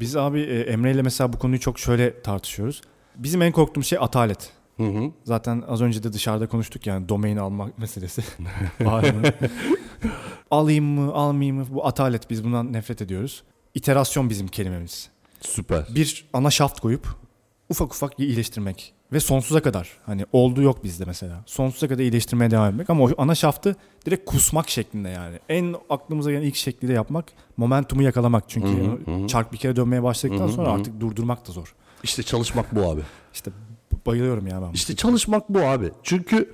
Biz 0.00 0.16
abi 0.16 0.40
e, 0.40 0.60
Emre 0.60 0.90
ile 0.92 1.02
mesela 1.02 1.32
bu 1.32 1.38
konuyu 1.38 1.60
çok 1.60 1.78
şöyle 1.78 2.22
tartışıyoruz. 2.22 2.82
Bizim 3.16 3.42
en 3.42 3.52
korktuğumuz 3.52 3.86
şey 3.86 3.98
atalet. 3.98 4.52
Hı 4.76 4.82
hı. 4.82 5.10
Zaten 5.24 5.62
az 5.68 5.82
önce 5.82 6.02
de 6.02 6.12
dışarıda 6.12 6.48
konuştuk 6.48 6.86
yani 6.86 7.08
domain 7.08 7.36
almak 7.36 7.78
meselesi. 7.78 8.22
Alayım 10.50 10.84
mı 10.84 11.12
almayayım 11.14 11.56
mı 11.56 11.66
bu 11.70 11.86
atalet 11.86 12.30
biz 12.30 12.44
bundan 12.44 12.72
nefret 12.72 13.02
ediyoruz. 13.02 13.42
İterasyon 13.74 14.30
bizim 14.30 14.48
kelimemiz. 14.48 15.10
Süper. 15.40 15.86
Bir 15.94 16.24
ana 16.32 16.50
şaft 16.50 16.80
koyup 16.80 17.08
ufak 17.68 17.94
ufak 17.94 18.20
iyileştirmek 18.20 18.94
ve 19.12 19.20
sonsuza 19.20 19.62
kadar 19.62 19.88
hani 20.06 20.26
oldu 20.32 20.62
yok 20.62 20.84
bizde 20.84 21.04
mesela. 21.04 21.42
Sonsuza 21.46 21.88
kadar 21.88 22.02
iyileştirmeye 22.02 22.50
devam 22.50 22.68
etmek 22.72 22.90
ama 22.90 23.04
o 23.04 23.10
ana 23.18 23.34
şaftı 23.34 23.76
direkt 24.06 24.30
kusmak 24.30 24.68
şeklinde 24.68 25.08
yani. 25.08 25.38
En 25.48 25.74
aklımıza 25.90 26.30
gelen 26.30 26.42
ilk 26.42 26.56
şekliyle 26.56 26.92
yapmak 26.92 27.24
momentumu 27.56 28.02
yakalamak 28.02 28.44
çünkü 28.48 28.98
çark 29.28 29.52
bir 29.52 29.58
kere 29.58 29.76
dönmeye 29.76 30.02
başladıktan 30.02 30.46
sonra 30.48 30.68
artık 30.68 31.00
durdurmak 31.00 31.48
da 31.48 31.52
zor. 31.52 31.74
İşte 32.02 32.22
çalışmak 32.22 32.74
bu 32.76 32.82
abi. 32.82 33.00
İşte 33.34 33.50
bayılıyorum 34.06 34.46
ya 34.46 34.62
ben. 34.62 34.72
İşte 34.72 34.96
çalışmak 34.96 35.48
bu 35.48 35.58
abi. 35.58 35.90
Çünkü 36.02 36.52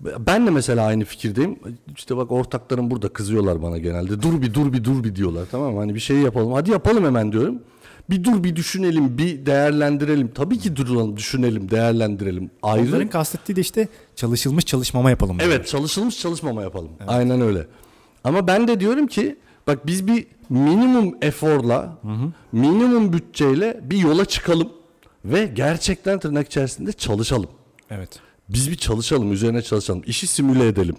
ben 0.00 0.46
de 0.46 0.50
mesela 0.50 0.86
aynı 0.86 1.04
fikirdeyim. 1.04 1.58
İşte 1.96 2.16
bak 2.16 2.32
ortaklarım 2.32 2.90
burada 2.90 3.08
kızıyorlar 3.08 3.62
bana 3.62 3.78
genelde. 3.78 4.22
Dur 4.22 4.42
bir 4.42 4.54
dur 4.54 4.72
bir 4.72 4.84
dur 4.84 5.04
bir 5.04 5.14
diyorlar 5.14 5.46
tamam 5.50 5.72
mı? 5.72 5.78
Hani 5.78 5.94
bir 5.94 6.00
şey 6.00 6.16
yapalım. 6.16 6.52
Hadi 6.52 6.70
yapalım 6.70 7.04
hemen 7.04 7.32
diyorum. 7.32 7.62
Bir 8.10 8.24
dur 8.24 8.44
bir 8.44 8.56
düşünelim, 8.56 9.18
bir 9.18 9.46
değerlendirelim. 9.46 10.30
Tabii 10.34 10.58
ki 10.58 10.76
duralım, 10.76 11.16
düşünelim, 11.16 11.70
değerlendirelim. 11.70 12.50
Ayrı. 12.62 12.88
Onların 12.88 13.08
kastettiği 13.08 13.56
de 13.56 13.60
işte 13.60 13.88
çalışılmış 14.16 14.64
çalışmama 14.64 15.10
yapalım. 15.10 15.38
Evet, 15.40 15.66
çalışılmış 15.66 16.20
çalışmama 16.20 16.62
yapalım. 16.62 16.90
Aynen 17.06 17.40
öyle. 17.40 17.66
Ama 18.24 18.46
ben 18.46 18.68
de 18.68 18.80
diyorum 18.80 19.06
ki 19.06 19.36
bak 19.66 19.86
biz 19.86 20.06
bir 20.06 20.26
minimum 20.50 21.14
eforla, 21.22 21.98
minimum 22.52 23.12
bütçeyle 23.12 23.80
bir 23.82 23.98
yola 23.98 24.24
çıkalım 24.24 24.72
ve 25.24 25.46
gerçekten 25.46 26.18
tırnak 26.18 26.46
içerisinde 26.46 26.92
çalışalım. 26.92 27.50
Evet. 27.90 28.20
Biz 28.48 28.70
bir 28.70 28.76
çalışalım, 28.76 29.32
üzerine 29.32 29.62
çalışalım. 29.62 30.02
İşi 30.06 30.26
simüle 30.26 30.68
edelim. 30.68 30.96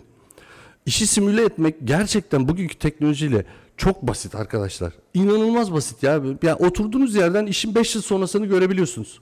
İşi 0.85 1.07
simüle 1.07 1.45
etmek 1.45 1.75
gerçekten 1.83 2.47
bugünkü 2.47 2.75
teknolojiyle 2.75 3.45
çok 3.77 4.01
basit 4.01 4.35
arkadaşlar. 4.35 4.93
İnanılmaz 5.13 5.73
basit 5.73 6.03
ya. 6.03 6.21
Ya 6.43 6.55
oturduğunuz 6.55 7.15
yerden 7.15 7.45
işin 7.45 7.75
5 7.75 7.95
yıl 7.95 8.01
sonrasını 8.01 8.45
görebiliyorsunuz. 8.45 9.19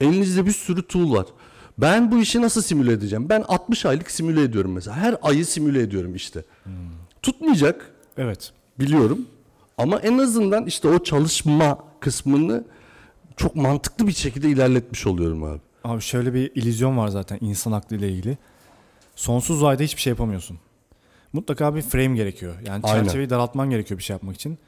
Elinizde 0.00 0.46
bir 0.46 0.52
sürü 0.52 0.82
tool 0.86 1.12
var. 1.14 1.26
Ben 1.78 2.12
bu 2.12 2.18
işi 2.18 2.42
nasıl 2.42 2.62
simüle 2.62 2.92
edeceğim? 2.92 3.28
Ben 3.28 3.44
60 3.48 3.86
aylık 3.86 4.10
simüle 4.10 4.42
ediyorum 4.42 4.72
mesela. 4.72 4.96
Her 4.96 5.16
ayı 5.22 5.46
simüle 5.46 5.80
ediyorum 5.82 6.14
işte. 6.14 6.44
Tutmayacak 7.22 7.90
Evet. 8.18 8.52
biliyorum. 8.78 9.26
Ama 9.78 9.98
en 10.00 10.18
azından 10.18 10.66
işte 10.66 10.88
o 10.88 11.02
çalışma 11.04 11.78
kısmını 12.00 12.64
çok 13.36 13.56
mantıklı 13.56 14.06
bir 14.06 14.12
şekilde 14.12 14.50
ilerletmiş 14.50 15.06
oluyorum 15.06 15.44
abi. 15.44 15.60
Abi 15.84 16.00
şöyle 16.02 16.34
bir 16.34 16.50
illüzyon 16.54 16.96
var 16.96 17.08
zaten 17.08 17.38
insan 17.40 17.72
aklıyla 17.72 18.06
ilgili. 18.08 18.38
Sonsuz 19.16 19.56
uzayda 19.56 19.82
hiçbir 19.82 20.00
şey 20.00 20.10
yapamıyorsun. 20.10 20.58
Mutlaka 21.32 21.74
bir 21.74 21.82
frame 21.82 22.16
gerekiyor. 22.16 22.54
Yani 22.66 22.80
Aynen. 22.84 23.04
çerçeveyi 23.04 23.30
daraltman 23.30 23.70
gerekiyor 23.70 23.98
bir 23.98 24.04
şey 24.04 24.14
yapmak 24.14 24.34
için. 24.34 24.58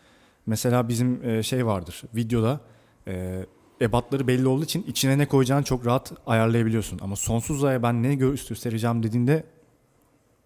Mesela 0.46 0.88
bizim 0.88 1.28
e, 1.28 1.42
şey 1.42 1.66
vardır. 1.66 2.02
Videoda 2.14 2.60
e, 3.08 3.44
ebatları 3.80 4.26
belli 4.26 4.46
olduğu 4.48 4.64
için 4.64 4.82
içine 4.82 5.18
ne 5.18 5.26
koyacağını 5.26 5.64
çok 5.64 5.86
rahat 5.86 6.12
ayarlayabiliyorsun. 6.26 6.98
Ama 7.02 7.16
sonsuz 7.16 7.56
uzaya 7.56 7.82
ben 7.82 8.02
ne 8.02 8.14
gö- 8.14 8.48
göstereceğim 8.48 9.02
dediğinde 9.02 9.44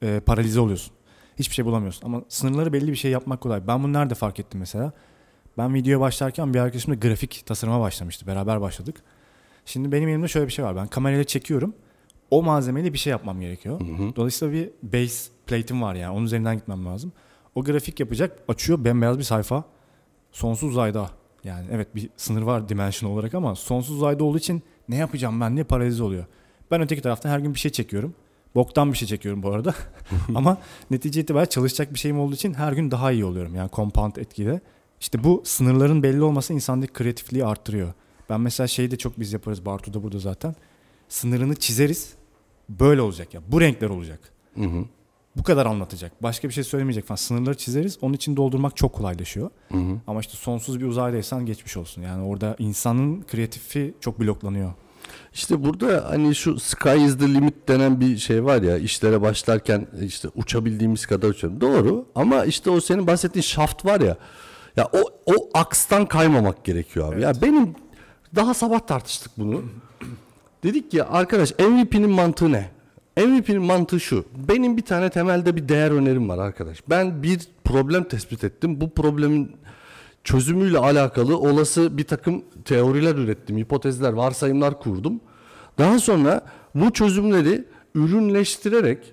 e, 0.02 0.20
paralize 0.20 0.60
oluyorsun. 0.60 0.94
Hiçbir 1.38 1.54
şey 1.54 1.64
bulamıyorsun. 1.64 2.06
Ama 2.06 2.22
sınırları 2.28 2.72
belli 2.72 2.90
bir 2.90 2.96
şey 2.96 3.10
yapmak 3.10 3.40
kolay. 3.40 3.66
Ben 3.66 3.82
bunu 3.82 3.92
nerede 3.92 4.14
fark 4.14 4.40
ettim 4.40 4.60
mesela? 4.60 4.92
Ben 5.58 5.74
videoya 5.74 6.00
başlarken 6.00 6.54
bir 6.54 6.58
arkadaşımla 6.58 6.94
grafik 6.96 7.46
tasarıma 7.46 7.80
başlamıştı. 7.80 8.26
Beraber 8.26 8.60
başladık. 8.60 8.96
Şimdi 9.64 9.92
benim 9.92 10.08
elimde 10.08 10.28
şöyle 10.28 10.46
bir 10.46 10.52
şey 10.52 10.64
var. 10.64 10.76
Ben 10.76 10.86
kamerayla 10.86 11.24
çekiyorum. 11.24 11.74
O 12.30 12.42
malzemeyle 12.42 12.92
bir 12.92 12.98
şey 12.98 13.10
yapmam 13.10 13.40
gerekiyor. 13.40 13.80
Dolayısıyla 14.16 14.54
bir 14.54 14.70
base 14.82 15.30
plate'im 15.46 15.82
var 15.82 15.94
yani. 15.94 16.16
Onun 16.16 16.24
üzerinden 16.24 16.56
gitmem 16.56 16.86
lazım. 16.86 17.12
O 17.54 17.64
grafik 17.64 18.00
yapacak. 18.00 18.38
Açıyor 18.48 18.84
bembeyaz 18.84 19.18
bir 19.18 19.24
sayfa. 19.24 19.64
Sonsuz 20.32 20.70
uzayda. 20.70 21.10
Yani 21.44 21.66
evet 21.72 21.94
bir 21.94 22.10
sınır 22.16 22.42
var 22.42 22.68
dimension 22.68 23.10
olarak 23.10 23.34
ama 23.34 23.54
sonsuz 23.54 23.96
uzayda 23.96 24.24
olduğu 24.24 24.38
için 24.38 24.62
ne 24.88 24.96
yapacağım 24.96 25.40
ben 25.40 25.54
diye 25.54 25.64
paralize 25.64 26.02
oluyor. 26.02 26.24
Ben 26.70 26.80
öteki 26.80 27.02
taraftan 27.02 27.30
her 27.30 27.38
gün 27.38 27.54
bir 27.54 27.58
şey 27.58 27.70
çekiyorum. 27.70 28.14
Boktan 28.54 28.92
bir 28.92 28.98
şey 28.98 29.08
çekiyorum 29.08 29.42
bu 29.42 29.50
arada. 29.50 29.74
ama 30.34 30.58
netice 30.90 31.20
itibariyle 31.20 31.50
çalışacak 31.50 31.94
bir 31.94 31.98
şeyim 31.98 32.20
olduğu 32.20 32.34
için 32.34 32.54
her 32.54 32.72
gün 32.72 32.90
daha 32.90 33.12
iyi 33.12 33.24
oluyorum. 33.24 33.54
Yani 33.54 33.70
compound 33.72 34.16
etkide. 34.16 34.60
İşte 35.00 35.24
bu 35.24 35.42
sınırların 35.44 36.02
belli 36.02 36.22
olması 36.22 36.52
insandaki 36.52 36.92
kreatifliği 36.92 37.44
arttırıyor. 37.44 37.92
Ben 38.30 38.40
mesela 38.40 38.66
şeyi 38.66 38.90
de 38.90 38.96
çok 38.96 39.20
biz 39.20 39.32
yaparız. 39.32 39.66
Bartu 39.66 39.94
da 39.94 40.02
burada 40.02 40.18
zaten. 40.18 40.54
Sınırını 41.08 41.54
çizeriz. 41.54 42.12
Böyle 42.68 43.00
olacak 43.00 43.34
ya. 43.34 43.40
Bu 43.48 43.60
renkler 43.60 43.88
olacak. 43.88 44.20
Hı 44.54 44.64
hı. 44.64 44.84
Bu 45.36 45.42
kadar 45.42 45.66
anlatacak. 45.66 46.22
Başka 46.22 46.48
bir 46.48 46.54
şey 46.54 46.64
söylemeyecek 46.64 47.04
falan. 47.06 47.16
Sınırları 47.16 47.56
çizeriz. 47.56 47.98
Onun 48.00 48.14
için 48.14 48.36
doldurmak 48.36 48.76
çok 48.76 48.92
kolaylaşıyor. 48.92 49.50
Hı 49.72 49.78
hı. 49.78 50.00
Ama 50.06 50.20
işte 50.20 50.36
sonsuz 50.36 50.80
bir 50.80 50.86
uzaydaysan 50.86 51.46
geçmiş 51.46 51.76
olsun. 51.76 52.02
Yani 52.02 52.24
orada 52.24 52.56
insanın 52.58 53.22
kreatifi 53.22 53.94
çok 54.00 54.20
bloklanıyor. 54.20 54.72
İşte 55.34 55.64
burada 55.64 56.10
hani 56.10 56.34
şu 56.34 56.60
sky 56.60 57.04
is 57.04 57.18
the 57.18 57.34
limit 57.34 57.68
denen 57.68 58.00
bir 58.00 58.16
şey 58.16 58.44
var 58.44 58.62
ya 58.62 58.78
işlere 58.78 59.22
başlarken 59.22 59.86
işte 60.02 60.28
uçabildiğimiz 60.36 61.06
kadar 61.06 61.28
uçalım. 61.28 61.60
Doğru 61.60 62.06
ama 62.14 62.44
işte 62.44 62.70
o 62.70 62.80
senin 62.80 63.06
bahsettiğin 63.06 63.42
şaft 63.42 63.84
var 63.84 64.00
ya 64.00 64.16
ya 64.76 64.88
o 64.92 64.98
o 65.26 65.48
akstan 65.54 66.06
kaymamak 66.06 66.64
gerekiyor 66.64 67.14
abi. 67.14 67.22
Ya 67.22 67.32
benim 67.42 67.74
daha 68.34 68.54
sabah 68.54 68.80
tartıştık 68.80 69.32
bunu. 69.38 69.62
Dedik 70.62 70.90
ki 70.90 71.04
arkadaş 71.04 71.58
MVP'nin 71.58 72.10
mantığı 72.10 72.52
ne? 72.52 72.70
MVP'nin 73.16 73.62
mantığı 73.62 74.00
şu. 74.00 74.24
Benim 74.48 74.76
bir 74.76 74.82
tane 74.82 75.10
temelde 75.10 75.56
bir 75.56 75.68
değer 75.68 75.90
önerim 75.90 76.28
var 76.28 76.38
arkadaş. 76.38 76.78
Ben 76.90 77.22
bir 77.22 77.40
problem 77.64 78.04
tespit 78.04 78.44
ettim. 78.44 78.80
Bu 78.80 78.90
problemin 78.90 79.56
çözümüyle 80.24 80.78
alakalı 80.78 81.38
olası 81.38 81.98
bir 81.98 82.04
takım 82.04 82.44
teoriler 82.64 83.14
ürettim, 83.14 83.56
hipotezler, 83.56 84.12
varsayımlar 84.12 84.80
kurdum. 84.80 85.20
Daha 85.78 85.98
sonra 85.98 86.42
bu 86.74 86.92
çözümleri 86.92 87.64
ürünleştirerek 87.94 89.12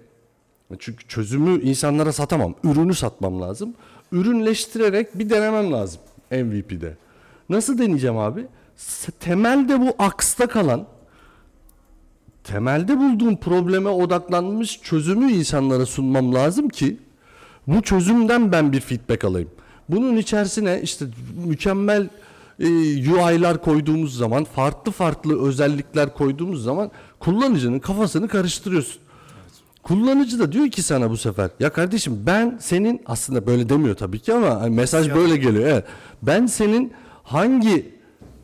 çünkü 0.80 1.08
çözümü 1.08 1.62
insanlara 1.62 2.14
satamam, 2.14 2.56
ürünü 2.64 2.94
satmam 2.94 3.42
lazım. 3.42 3.74
Ürünleştirerek 4.12 5.20
bir 5.20 5.30
denemem 5.30 5.72
lazım 5.72 6.02
MVP'de. 6.32 6.98
Nasıl 7.50 7.78
deneyeceğim 7.78 8.18
abi? 8.18 8.48
Temelde 9.20 9.82
bu 9.82 9.96
aksta 10.00 10.48
kalan 10.48 10.88
temelde 12.46 12.98
bulduğum 12.98 13.38
probleme 13.38 13.90
odaklanmış 13.90 14.82
çözümü 14.82 15.32
insanlara 15.32 15.86
sunmam 15.86 16.34
lazım 16.34 16.70
ki 16.70 16.98
bu 17.68 17.82
çözümden 17.82 18.52
ben 18.52 18.72
bir 18.72 18.80
feedback 18.80 19.26
alayım. 19.26 19.50
Bunun 19.90 20.18
içerisine 20.18 20.82
işte 20.84 21.06
mükemmel 21.46 22.10
e, 22.60 22.68
UI'lar 23.12 23.62
koyduğumuz 23.62 24.18
zaman, 24.18 24.44
farklı 24.44 24.92
farklı 24.92 25.48
özellikler 25.48 26.14
koyduğumuz 26.14 26.64
zaman 26.64 26.92
kullanıcının 27.20 27.80
kafasını 27.80 28.28
karıştırıyorsun. 28.28 29.02
Kullanıcı 29.84 30.40
da 30.40 30.52
diyor 30.52 30.70
ki 30.70 30.82
sana 30.82 31.10
bu 31.10 31.18
sefer 31.18 31.50
ya 31.60 31.70
kardeşim 31.70 32.24
ben 32.26 32.58
senin 32.62 33.02
aslında 33.06 33.48
böyle 33.48 33.70
demiyor 33.70 33.96
tabii 33.96 34.20
ki 34.20 34.34
ama 34.34 34.62
hani 34.62 34.76
mesaj 34.76 35.14
böyle 35.16 35.38
geliyor. 35.38 35.66
Evet. 35.68 35.86
Ben 36.22 36.46
senin 36.46 36.94
hangi 37.24 37.96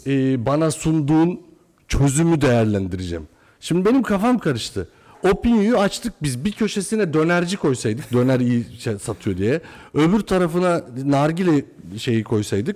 e, 0.07 0.45
bana 0.45 0.71
sunduğun 0.71 1.41
çözümü 1.87 2.41
değerlendireceğim. 2.41 3.27
Şimdi 3.61 3.85
benim 3.85 4.03
kafam 4.03 4.39
karıştı. 4.39 4.87
Opinion'u 5.23 5.77
açtık 5.79 6.13
biz. 6.23 6.45
Bir 6.45 6.51
köşesine 6.51 7.13
dönerci 7.13 7.57
koysaydık. 7.57 8.13
Döner 8.13 8.39
iyi 8.39 8.65
şey 8.79 8.99
satıyor 8.99 9.37
diye. 9.37 9.61
Öbür 9.93 10.19
tarafına 10.19 10.81
nargile 11.05 11.65
şeyi 11.97 12.23
koysaydık. 12.23 12.75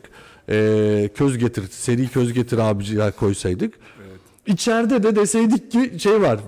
E, 0.49 1.09
köz 1.15 1.37
getir, 1.37 1.63
seri 1.71 2.07
köz 2.07 2.33
getir 2.33 2.57
abiciler 2.57 3.11
koysaydık. 3.11 3.73
İçeride 4.47 5.03
de 5.03 5.15
deseydik 5.15 5.71
ki 5.71 5.91
şey 5.99 6.21
var. 6.21 6.39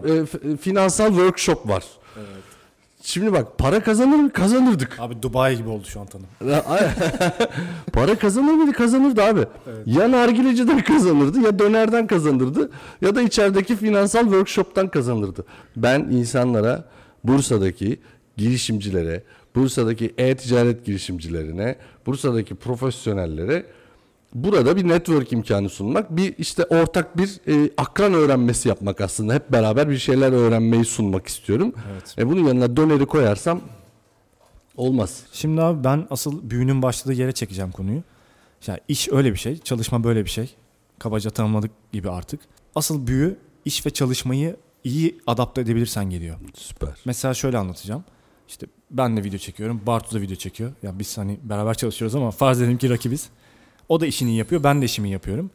e, 0.53 0.57
finansal 0.57 1.07
workshop 1.07 1.67
var. 1.69 1.83
Şimdi 3.07 3.33
bak 3.33 3.57
para 3.57 3.83
kazanır 3.83 4.15
mı? 4.15 4.31
Kazanırdık. 4.31 4.99
Abi 4.99 5.21
Dubai 5.21 5.57
gibi 5.57 5.69
oldu 5.69 5.85
şu 5.85 5.99
an 5.99 6.07
tanım. 6.07 6.25
Para 7.93 8.15
kazanır 8.15 8.53
mıydı? 8.53 8.71
Kazanırdı 8.71 9.23
abi. 9.23 9.39
Ya 9.85 10.11
nargileciden 10.11 10.81
kazanırdı 10.83 11.39
ya 11.41 11.59
dönerden 11.59 12.07
kazanırdı 12.07 12.71
ya 13.01 13.15
da 13.15 13.21
içerideki 13.21 13.75
finansal 13.75 14.21
workshop'tan 14.21 14.87
kazanırdı. 14.87 15.45
Ben 15.75 15.99
insanlara 15.99 16.85
Bursa'daki 17.23 17.99
girişimcilere, 18.37 19.23
Bursa'daki 19.55 20.13
e-ticaret 20.17 20.85
girişimcilerine, 20.85 21.75
Bursa'daki 22.05 22.55
profesyonellere 22.55 23.65
burada 24.33 24.77
bir 24.77 24.87
network 24.87 25.33
imkanı 25.33 25.69
sunmak, 25.69 26.17
bir 26.17 26.35
işte 26.37 26.63
ortak 26.65 27.17
bir 27.17 27.39
e, 27.47 27.71
akran 27.77 28.13
öğrenmesi 28.13 28.69
yapmak 28.69 29.01
aslında. 29.01 29.33
Hep 29.33 29.51
beraber 29.51 29.89
bir 29.89 29.97
şeyler 29.97 30.31
öğrenmeyi 30.31 30.85
sunmak 30.85 31.27
istiyorum. 31.27 31.73
Evet. 31.91 32.15
E 32.17 32.29
bunun 32.29 32.47
yanına 32.47 32.77
döneri 32.77 33.05
koyarsam 33.05 33.61
olmaz. 34.77 35.23
Şimdi 35.31 35.61
abi 35.61 35.83
ben 35.83 36.07
asıl 36.09 36.49
büyünün 36.49 36.81
başladığı 36.81 37.13
yere 37.13 37.31
çekeceğim 37.31 37.71
konuyu. 37.71 38.03
Yani 38.67 38.79
iş 38.87 39.09
öyle 39.09 39.31
bir 39.31 39.37
şey, 39.37 39.57
çalışma 39.57 40.03
böyle 40.03 40.25
bir 40.25 40.29
şey. 40.29 40.55
Kabaca 40.99 41.29
tanımladık 41.29 41.71
gibi 41.91 42.09
artık. 42.09 42.41
Asıl 42.75 43.07
büyü 43.07 43.37
iş 43.65 43.85
ve 43.85 43.89
çalışmayı 43.89 44.55
iyi 44.83 45.17
adapte 45.27 45.61
edebilirsen 45.61 46.09
geliyor. 46.09 46.37
Süper. 46.53 46.89
Mesela 47.05 47.33
şöyle 47.33 47.57
anlatacağım. 47.57 48.03
İşte 48.47 48.67
ben 48.91 49.17
de 49.17 49.23
video 49.23 49.39
çekiyorum, 49.39 49.81
Bartu 49.85 50.15
da 50.15 50.21
video 50.21 50.35
çekiyor. 50.35 50.71
Ya 50.83 50.99
biz 50.99 51.17
hani 51.17 51.39
beraber 51.43 51.73
çalışıyoruz 51.73 52.15
ama 52.15 52.31
farz 52.31 52.61
edelim 52.61 52.77
ki 52.77 52.89
rakibiz. 52.89 53.29
O 53.89 53.99
da 53.99 54.05
işini 54.05 54.35
yapıyor, 54.37 54.63
ben 54.63 54.81
de 54.81 54.85
işimi 54.85 55.09
yapıyorum. 55.09 55.51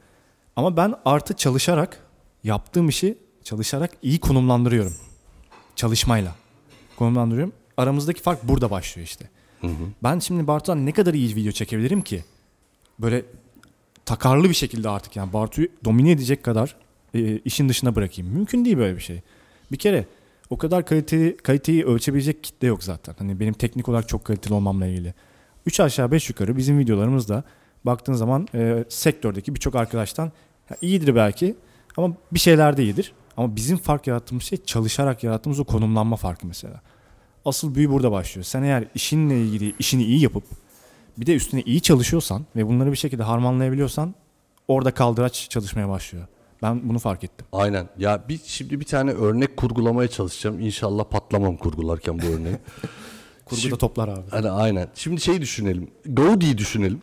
Ama 0.56 0.76
ben 0.76 0.94
artı 1.04 1.36
çalışarak 1.36 1.98
yaptığım 2.44 2.88
işi 2.88 3.18
çalışarak 3.44 3.90
iyi 4.02 4.20
konumlandırıyorum. 4.20 4.94
Çalışmayla 5.76 6.34
konumlandırıyorum. 6.96 7.52
Aramızdaki 7.76 8.22
fark 8.22 8.48
burada 8.48 8.70
başlıyor 8.70 9.08
işte. 9.08 9.28
Ben 10.02 10.18
şimdi 10.18 10.46
Bartu'dan 10.46 10.86
ne 10.86 10.92
kadar 10.92 11.14
iyi 11.14 11.36
video 11.36 11.52
çekebilirim 11.52 12.02
ki? 12.02 12.24
Böyle 12.98 13.24
takarlı 14.04 14.48
bir 14.48 14.54
şekilde 14.54 14.88
artık 14.88 15.16
yani 15.16 15.32
Bartu'yu 15.32 15.68
domine 15.84 16.10
edecek 16.10 16.42
kadar 16.42 16.76
e, 17.14 17.38
işin 17.38 17.68
dışına 17.68 17.94
bırakayım. 17.94 18.32
Mümkün 18.32 18.64
değil 18.64 18.76
böyle 18.76 18.96
bir 18.96 19.02
şey. 19.02 19.20
Bir 19.72 19.76
kere 19.76 20.06
o 20.50 20.58
kadar 20.58 20.86
kaliteyi, 20.86 21.36
kaliteyi 21.36 21.84
ölçebilecek 21.84 22.44
kitle 22.44 22.68
yok 22.68 22.84
zaten. 22.84 23.14
Hani 23.18 23.40
benim 23.40 23.54
teknik 23.54 23.88
olarak 23.88 24.08
çok 24.08 24.24
kaliteli 24.24 24.54
olmamla 24.54 24.86
ilgili. 24.86 25.14
3 25.66 25.80
aşağı 25.80 26.10
5 26.10 26.28
yukarı 26.28 26.56
bizim 26.56 26.78
videolarımızda 26.78 27.44
baktığın 27.86 28.12
zaman 28.12 28.48
e, 28.54 28.84
sektördeki 28.88 29.54
birçok 29.54 29.74
arkadaştan 29.74 30.32
ya 30.70 30.76
iyidir 30.82 31.14
belki 31.14 31.56
ama 31.96 32.14
bir 32.32 32.38
şeyler 32.38 32.76
de 32.76 32.82
iyidir. 32.82 33.12
Ama 33.36 33.56
bizim 33.56 33.76
fark 33.78 34.06
yarattığımız 34.06 34.44
şey 34.44 34.58
çalışarak 34.64 35.24
yarattığımız 35.24 35.60
o 35.60 35.64
konumlanma 35.64 36.16
farkı 36.16 36.46
mesela. 36.46 36.80
Asıl 37.44 37.74
büyü 37.74 37.90
burada 37.90 38.12
başlıyor. 38.12 38.44
Sen 38.44 38.62
eğer 38.62 38.84
işinle 38.94 39.40
ilgili 39.42 39.74
işini 39.78 40.04
iyi 40.04 40.20
yapıp 40.20 40.44
bir 41.18 41.26
de 41.26 41.34
üstüne 41.34 41.62
iyi 41.62 41.80
çalışıyorsan 41.80 42.46
ve 42.56 42.66
bunları 42.66 42.92
bir 42.92 42.96
şekilde 42.96 43.22
harmanlayabiliyorsan 43.22 44.14
orada 44.68 44.94
kaldıraç 44.94 45.50
çalışmaya 45.50 45.88
başlıyor. 45.88 46.26
Ben 46.62 46.88
bunu 46.88 46.98
fark 46.98 47.24
ettim. 47.24 47.46
Aynen. 47.52 47.88
Ya 47.98 48.22
bir 48.28 48.40
şimdi 48.44 48.80
bir 48.80 48.84
tane 48.84 49.10
örnek 49.10 49.56
kurgulamaya 49.56 50.08
çalışacağım. 50.08 50.60
İnşallah 50.60 51.04
patlamam 51.04 51.56
kurgularken 51.56 52.18
bu 52.18 52.26
örneği. 52.26 52.56
Kurguda 53.44 53.60
Şimdi- 53.60 53.78
toplar 53.78 54.08
abi. 54.08 54.30
Hani 54.30 54.50
aynen. 54.50 54.88
Şimdi 54.94 55.20
şey 55.20 55.40
düşünelim. 55.40 55.90
Gaudi'yi 56.06 56.58
düşünelim. 56.58 57.02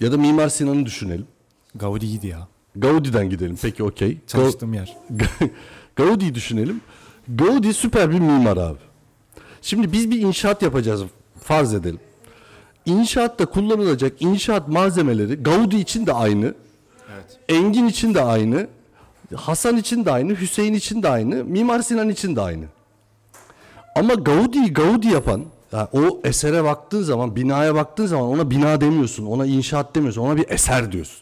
Ya 0.00 0.12
da 0.12 0.16
Mimar 0.16 0.48
Sinan'ı 0.48 0.86
düşünelim. 0.86 1.26
Gaudi 1.74 2.06
iyiydi 2.06 2.26
ya. 2.26 2.48
Gaudi'den 2.76 3.30
gidelim. 3.30 3.58
Peki 3.62 3.82
okey. 3.84 4.18
Çalıştığım 4.26 4.74
yer. 4.74 4.96
Gaudi'yi 5.96 6.34
düşünelim. 6.34 6.80
Gaudi 7.28 7.74
süper 7.74 8.10
bir 8.10 8.18
mimar 8.18 8.56
abi. 8.56 8.78
Şimdi 9.62 9.92
biz 9.92 10.10
bir 10.10 10.20
inşaat 10.20 10.62
yapacağız 10.62 11.02
farz 11.40 11.74
edelim. 11.74 12.00
İnşaatta 12.86 13.46
kullanılacak 13.46 14.22
inşaat 14.22 14.68
malzemeleri 14.68 15.34
Gaudi 15.42 15.76
için 15.76 16.06
de 16.06 16.12
aynı. 16.12 16.54
Evet. 17.14 17.38
Engin 17.48 17.86
için 17.86 18.14
de 18.14 18.22
aynı. 18.22 18.68
Hasan 19.34 19.76
için 19.76 20.04
de 20.04 20.10
aynı. 20.10 20.40
Hüseyin 20.40 20.74
için 20.74 21.02
de 21.02 21.08
aynı. 21.08 21.44
Mimar 21.44 21.82
Sinan 21.82 22.08
için 22.08 22.36
de 22.36 22.40
aynı. 22.40 22.64
Ama 23.96 24.14
Gaudi'yi 24.14 24.72
Gaudi 24.72 25.08
yapan 25.08 25.44
yani 25.72 25.88
o 25.92 26.20
esere 26.24 26.64
baktığın 26.64 27.02
zaman, 27.02 27.36
binaya 27.36 27.74
baktığın 27.74 28.06
zaman 28.06 28.26
ona 28.28 28.50
bina 28.50 28.80
demiyorsun, 28.80 29.26
ona 29.26 29.46
inşaat 29.46 29.94
demiyorsun, 29.94 30.22
ona 30.22 30.36
bir 30.36 30.48
eser 30.48 30.92
diyorsun. 30.92 31.20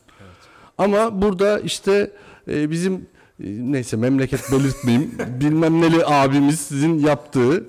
Ama 0.78 1.22
burada 1.22 1.60
işte 1.60 2.10
e, 2.48 2.70
bizim 2.70 2.94
e, 2.94 3.00
neyse 3.44 3.96
memleket 3.96 4.52
belirtmeyeyim 4.52 5.18
bilmem 5.40 5.80
neli 5.80 6.06
abimizin 6.06 6.98
yaptığı 6.98 7.64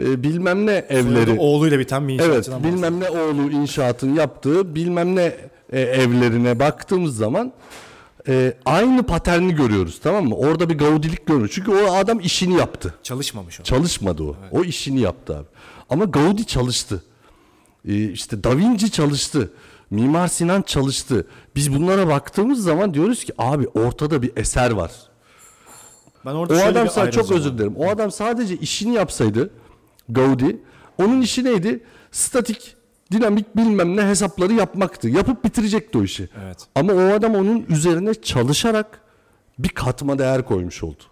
e, 0.00 0.22
bilmem 0.22 0.66
ne 0.66 0.72
evleri. 0.88 1.24
Soyadı 1.24 1.40
oğluyla 1.40 1.78
biten 1.78 2.08
bir 2.08 2.20
Evet 2.20 2.28
inşaatçıdan 2.28 2.64
bilmem 2.64 3.00
ne 3.00 3.10
oğlu 3.10 3.50
inşaatın 3.50 4.14
yaptığı 4.14 4.74
bilmem 4.74 5.16
ne 5.16 5.34
e, 5.72 5.80
evlerine 5.80 6.58
baktığımız 6.60 7.16
zaman 7.16 7.52
e, 8.28 8.54
aynı 8.64 9.02
paterni 9.02 9.54
görüyoruz 9.54 10.00
tamam 10.02 10.24
mı? 10.24 10.36
Orada 10.36 10.68
bir 10.68 10.78
gaudilik 10.78 11.26
görüyoruz. 11.26 11.52
Çünkü 11.54 11.70
o 11.70 11.94
adam 11.94 12.20
işini 12.20 12.58
yaptı. 12.58 12.94
Çalışmamış 13.02 13.60
o. 13.60 13.62
Çalışmadı 13.62 14.22
o. 14.22 14.36
O 14.50 14.64
işini 14.64 15.00
yaptı 15.00 15.36
abi. 15.36 15.46
Ama 15.90 16.04
Gaudi 16.04 16.46
çalıştı. 16.46 17.02
Ee, 17.88 18.04
işte 18.04 18.44
Da 18.44 18.56
Vinci 18.58 18.90
çalıştı. 18.90 19.50
Mimar 19.90 20.28
Sinan 20.28 20.62
çalıştı. 20.62 21.26
Biz 21.56 21.74
bunlara 21.74 22.08
baktığımız 22.08 22.62
zaman 22.62 22.94
diyoruz 22.94 23.24
ki 23.24 23.32
abi 23.38 23.68
ortada 23.68 24.22
bir 24.22 24.32
eser 24.36 24.70
var. 24.70 24.90
Ben 26.24 26.30
orada 26.34 26.54
O 26.54 26.56
adam 26.56 26.84
bir 26.84 26.90
sa- 26.90 27.10
çok 27.10 27.30
özür 27.32 27.52
dilerim. 27.58 27.76
O 27.76 27.90
adam 27.90 28.10
sadece 28.10 28.56
işini 28.56 28.94
yapsaydı 28.94 29.50
Gaudi 30.08 30.60
onun 30.98 31.20
işi 31.20 31.44
neydi? 31.44 31.84
Statik, 32.12 32.76
dinamik 33.12 33.56
bilmem 33.56 33.96
ne 33.96 34.02
hesapları 34.06 34.52
yapmaktı. 34.52 35.08
Yapıp 35.08 35.44
bitirecekti 35.44 35.98
o 35.98 36.02
işi. 36.02 36.28
Evet. 36.44 36.58
Ama 36.74 36.92
o 36.92 36.98
adam 37.12 37.34
onun 37.34 37.66
üzerine 37.68 38.14
çalışarak 38.14 39.00
bir 39.58 39.68
katma 39.68 40.18
değer 40.18 40.44
koymuş 40.44 40.82
oldu. 40.82 41.02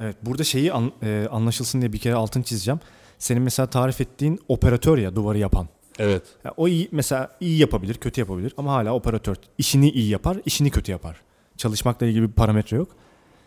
Evet 0.00 0.16
burada 0.22 0.44
şeyi 0.44 0.72
an- 0.72 0.92
e, 1.02 1.28
anlaşılsın 1.30 1.80
diye 1.80 1.92
bir 1.92 1.98
kere 1.98 2.14
altını 2.14 2.42
çizeceğim. 2.42 2.80
Senin 3.24 3.42
mesela 3.42 3.66
tarif 3.66 4.00
ettiğin 4.00 4.40
operatör 4.48 4.98
ya 4.98 5.16
duvarı 5.16 5.38
yapan. 5.38 5.68
Evet. 5.98 6.22
Ya 6.44 6.54
o 6.56 6.68
iyi 6.68 6.88
mesela 6.92 7.30
iyi 7.40 7.58
yapabilir, 7.58 7.94
kötü 7.94 8.20
yapabilir 8.20 8.54
ama 8.56 8.72
hala 8.72 8.94
operatör. 8.94 9.36
İşini 9.58 9.90
iyi 9.90 10.08
yapar, 10.08 10.36
işini 10.46 10.70
kötü 10.70 10.92
yapar. 10.92 11.20
Çalışmakla 11.56 12.06
ilgili 12.06 12.28
bir 12.28 12.32
parametre 12.32 12.76
yok. 12.76 12.88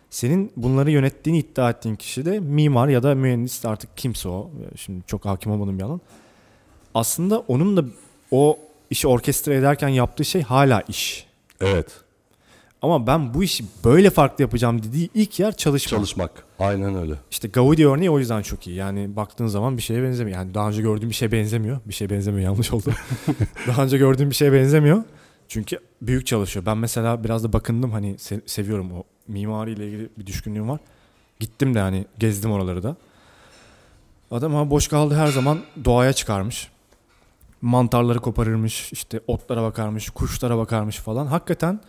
Senin 0.10 0.52
bunları 0.56 0.92
yönettiğini 0.92 1.40
iddia 1.40 1.70
ettiğin 1.70 1.96
kişi 1.96 2.26
de 2.26 2.40
mimar 2.40 2.88
ya 2.88 3.04
da 3.04 3.16
mühendis 3.16 3.66
artık 3.66 3.98
kimse 3.98 4.30
o. 4.30 4.52
Şimdi 4.76 5.04
çok 5.08 5.26
hakim 5.26 5.52
olmadığım 5.52 5.80
bir 5.80 5.84
alan. 5.84 6.02
Aslında 6.94 7.40
onun 7.40 7.78
da 7.78 7.86
o 8.32 8.60
işi 8.90 9.08
orkestra 9.08 9.54
ederken 9.54 9.90
yaptığı 9.90 10.26
şey 10.26 10.42
hala 10.42 10.82
iş. 10.82 11.28
Evet. 11.62 11.92
Ama 12.82 13.08
ben 13.08 13.34
bu 13.34 13.44
işi 13.44 13.66
böyle 13.84 14.10
farklı 14.10 14.42
yapacağım 14.42 14.84
dediği 14.84 15.10
ilk 15.14 15.40
yer 15.40 15.58
çalışma. 15.58 15.98
Çalışmak. 15.98 16.47
Aynen 16.60 16.96
öyle. 16.96 17.14
İşte 17.32 17.48
Gaudi 17.48 17.88
örneği 17.88 18.10
o 18.12 18.20
yüzden 18.20 18.42
çok 18.42 18.68
iyi. 18.68 18.76
Yani 18.76 19.16
baktığın 19.16 19.48
zaman 19.48 19.78
bir 19.78 19.82
şeye 19.82 20.04
benzemiyor. 20.04 20.38
Yani 20.38 20.54
daha 20.54 20.68
önce 20.68 20.82
gördüğüm 20.82 21.10
bir 21.10 21.16
şeye 21.16 21.32
benzemiyor. 21.32 21.80
Bir 21.86 21.94
şeye 21.94 22.10
benzemiyor 22.10 22.50
yanlış 22.50 22.74
oldu. 22.74 22.92
daha 23.68 23.84
önce 23.84 23.98
gördüğüm 23.98 24.30
bir 24.30 24.36
şeye 24.36 24.54
benzemiyor. 24.54 25.04
Çünkü 25.48 25.80
büyük 26.02 26.28
çalışıyor. 26.28 26.66
Ben 26.66 26.78
mesela 26.78 27.24
biraz 27.24 27.44
da 27.44 27.54
bakındım 27.54 27.92
hani 27.92 28.16
se- 28.16 28.42
seviyorum 28.46 28.92
o 28.92 29.04
mimariyle 29.28 29.88
ilgili 29.88 30.10
bir 30.18 30.26
düşkünlüğüm 30.26 30.70
var. 30.70 30.80
Gittim 31.40 31.74
de 31.76 31.80
hani 31.80 32.06
gezdim 32.20 32.52
oraları 32.52 32.84
da. 32.84 32.96
Adam 34.32 34.56
ama 34.56 34.70
boş 34.70 34.88
kaldı 34.88 35.16
her 35.16 35.28
zaman 35.28 35.60
doğaya 35.86 36.14
çıkarmış. 36.14 36.70
Mantarları 37.62 38.20
koparırmış, 38.20 38.94
işte 38.94 39.20
otlara 39.28 39.64
bakarmış, 39.64 40.10
kuşlara 40.10 40.58
bakarmış 40.58 40.98
falan. 40.98 41.26
Hakikaten 41.26 41.80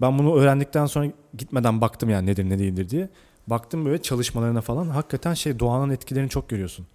ben 0.00 0.18
bunu 0.18 0.34
öğrendikten 0.36 0.86
sonra 0.86 1.06
gitmeden 1.38 1.80
baktım 1.80 2.10
yani 2.10 2.26
nedir 2.26 2.50
ne 2.50 2.58
değildir 2.58 2.88
diye. 2.88 3.08
Baktım 3.46 3.84
böyle 3.84 4.02
çalışmalarına 4.02 4.60
falan. 4.60 4.88
Hakikaten 4.88 5.34
şey 5.34 5.58
doğanın 5.58 5.90
etkilerini 5.90 6.28
çok 6.28 6.48
görüyorsun. 6.48 6.86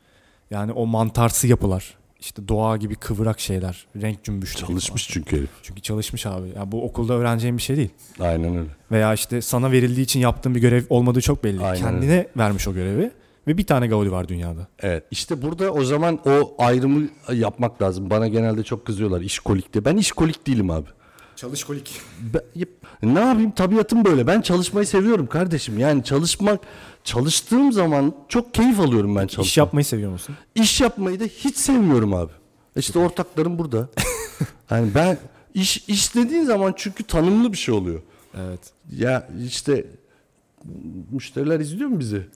Yani 0.51 0.71
o 0.71 0.85
mantarsı 0.85 1.47
yapılar. 1.47 1.93
işte 2.19 2.47
doğa 2.47 2.77
gibi 2.77 2.95
kıvırak 2.95 3.39
şeyler. 3.39 3.87
Renk 4.01 4.23
cümbüşleri. 4.23 4.67
Çalışmış 4.67 5.07
falan. 5.07 5.13
çünkü 5.13 5.37
herif. 5.37 5.49
Çünkü 5.63 5.81
çalışmış 5.81 6.25
abi. 6.25 6.47
Ya 6.55 6.71
bu 6.71 6.83
okulda 6.85 7.13
öğreneceğin 7.13 7.57
bir 7.57 7.61
şey 7.61 7.77
değil. 7.77 7.89
Aynen 8.19 8.57
öyle. 8.57 8.69
Veya 8.91 9.13
işte 9.13 9.41
sana 9.41 9.71
verildiği 9.71 10.03
için 10.03 10.19
yaptığın 10.19 10.55
bir 10.55 10.61
görev 10.61 10.83
olmadığı 10.89 11.21
çok 11.21 11.43
belli. 11.43 11.63
Aynen 11.63 11.81
Kendine 11.81 12.27
vermiş 12.37 12.67
o 12.67 12.73
görevi. 12.73 13.11
Ve 13.47 13.57
bir 13.57 13.65
tane 13.65 13.87
Gaudi 13.87 14.11
var 14.11 14.27
dünyada. 14.27 14.67
Evet. 14.79 15.03
İşte 15.11 15.41
burada 15.41 15.71
o 15.71 15.83
zaman 15.83 16.19
o 16.25 16.55
ayrımı 16.59 17.07
yapmak 17.33 17.81
lazım. 17.81 18.09
Bana 18.09 18.27
genelde 18.27 18.63
çok 18.63 18.85
kızıyorlar 18.85 19.21
işkolik 19.21 19.73
diye. 19.73 19.85
Ben 19.85 19.97
işkolik 19.97 20.47
değilim 20.47 20.69
abi. 20.69 20.87
Çalışkolik. 21.37 22.01
Ben- 22.33 22.67
ne 23.13 23.19
yapayım 23.19 23.51
tabiatım 23.51 24.05
böyle. 24.05 24.27
Ben 24.27 24.41
çalışmayı 24.41 24.87
seviyorum 24.87 25.27
kardeşim. 25.27 25.79
Yani 25.79 26.03
çalışmak 26.03 26.59
çalıştığım 27.03 27.71
zaman 27.71 28.13
çok 28.29 28.53
keyif 28.53 28.79
alıyorum 28.79 29.15
ben 29.15 29.21
çalışmaktan. 29.27 29.43
İş 29.43 29.57
yapmayı 29.57 29.85
seviyor 29.85 30.11
musun? 30.11 30.35
İş 30.55 30.81
yapmayı 30.81 31.19
da 31.19 31.23
hiç 31.23 31.57
sevmiyorum 31.57 32.13
abi. 32.13 32.31
İşte 32.75 32.99
ortaklarım 32.99 33.59
burada. 33.59 33.89
yani 34.71 34.95
ben 34.95 35.17
iş 35.53 35.77
iş 35.87 36.15
dediğin 36.15 36.43
zaman 36.43 36.73
çünkü 36.77 37.03
tanımlı 37.03 37.51
bir 37.53 37.57
şey 37.57 37.73
oluyor. 37.75 38.01
Evet. 38.37 38.59
Ya 38.91 39.27
işte 39.45 39.85
müşteriler 41.11 41.59
izliyor 41.59 41.89
mu 41.89 41.99
bizi? 41.99 42.27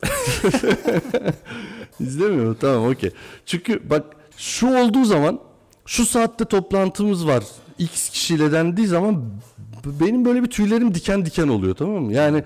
İzlemiyor 1.99 2.45
mu? 2.45 2.55
Tamam 2.61 2.89
okey. 2.91 3.11
Çünkü 3.45 3.89
bak 3.89 4.05
şu 4.37 4.75
olduğu 4.77 5.05
zaman 5.05 5.39
şu 5.85 6.05
saatte 6.05 6.45
toplantımız 6.45 7.27
var. 7.27 7.43
X 7.81 8.09
kişiyle 8.09 8.51
dendiği 8.51 8.87
zaman 8.87 9.23
benim 9.85 10.25
böyle 10.25 10.43
bir 10.43 10.49
tüylerim 10.49 10.93
diken 10.95 11.25
diken 11.25 11.47
oluyor 11.47 11.75
tamam 11.75 12.03
mı? 12.03 12.13
Yani 12.13 12.43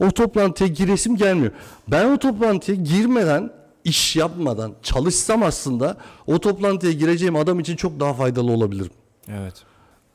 o 0.00 0.10
toplantıya 0.10 0.68
giresim 0.70 1.16
gelmiyor. 1.16 1.52
Ben 1.88 2.10
o 2.10 2.18
toplantıya 2.18 2.76
girmeden 2.76 3.50
iş 3.84 4.16
yapmadan 4.16 4.72
çalışsam 4.82 5.42
aslında 5.42 5.96
o 6.26 6.38
toplantıya 6.38 6.92
gireceğim 6.92 7.36
adam 7.36 7.60
için 7.60 7.76
çok 7.76 8.00
daha 8.00 8.14
faydalı 8.14 8.52
olabilirim. 8.52 8.90
Evet. 9.28 9.54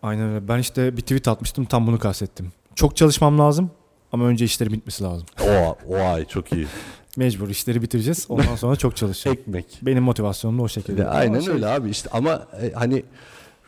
Aynen 0.03 0.29
öyle. 0.29 0.47
Ben 0.47 0.59
işte 0.59 0.97
bir 0.97 1.01
tweet 1.01 1.27
atmıştım 1.27 1.65
tam 1.65 1.87
bunu 1.87 1.99
kastettim. 1.99 2.51
Çok 2.75 2.95
çalışmam 2.97 3.39
lazım 3.39 3.71
ama 4.11 4.25
önce 4.25 4.45
işleri 4.45 4.71
bitmesi 4.71 5.03
lazım. 5.03 5.25
O, 5.47 5.77
o 5.89 5.95
ay 5.95 6.25
çok 6.25 6.53
iyi. 6.53 6.67
Mecbur 7.17 7.49
işleri 7.49 7.81
bitireceğiz. 7.81 8.25
Ondan 8.29 8.55
sonra 8.55 8.75
çok 8.75 8.95
çalışacağım. 8.97 9.37
Ekmek. 9.37 9.65
Benim 9.81 10.03
motivasyonum 10.03 10.59
da 10.59 10.63
o 10.63 10.67
şekilde. 10.67 11.01
Ya, 11.01 11.07
aynen 11.09 11.33
Ama 11.33 11.41
şey- 11.41 11.53
öyle 11.53 11.67
abi 11.67 11.89
işte 11.89 12.09
ama 12.13 12.47
e, 12.61 12.71
hani 12.71 13.03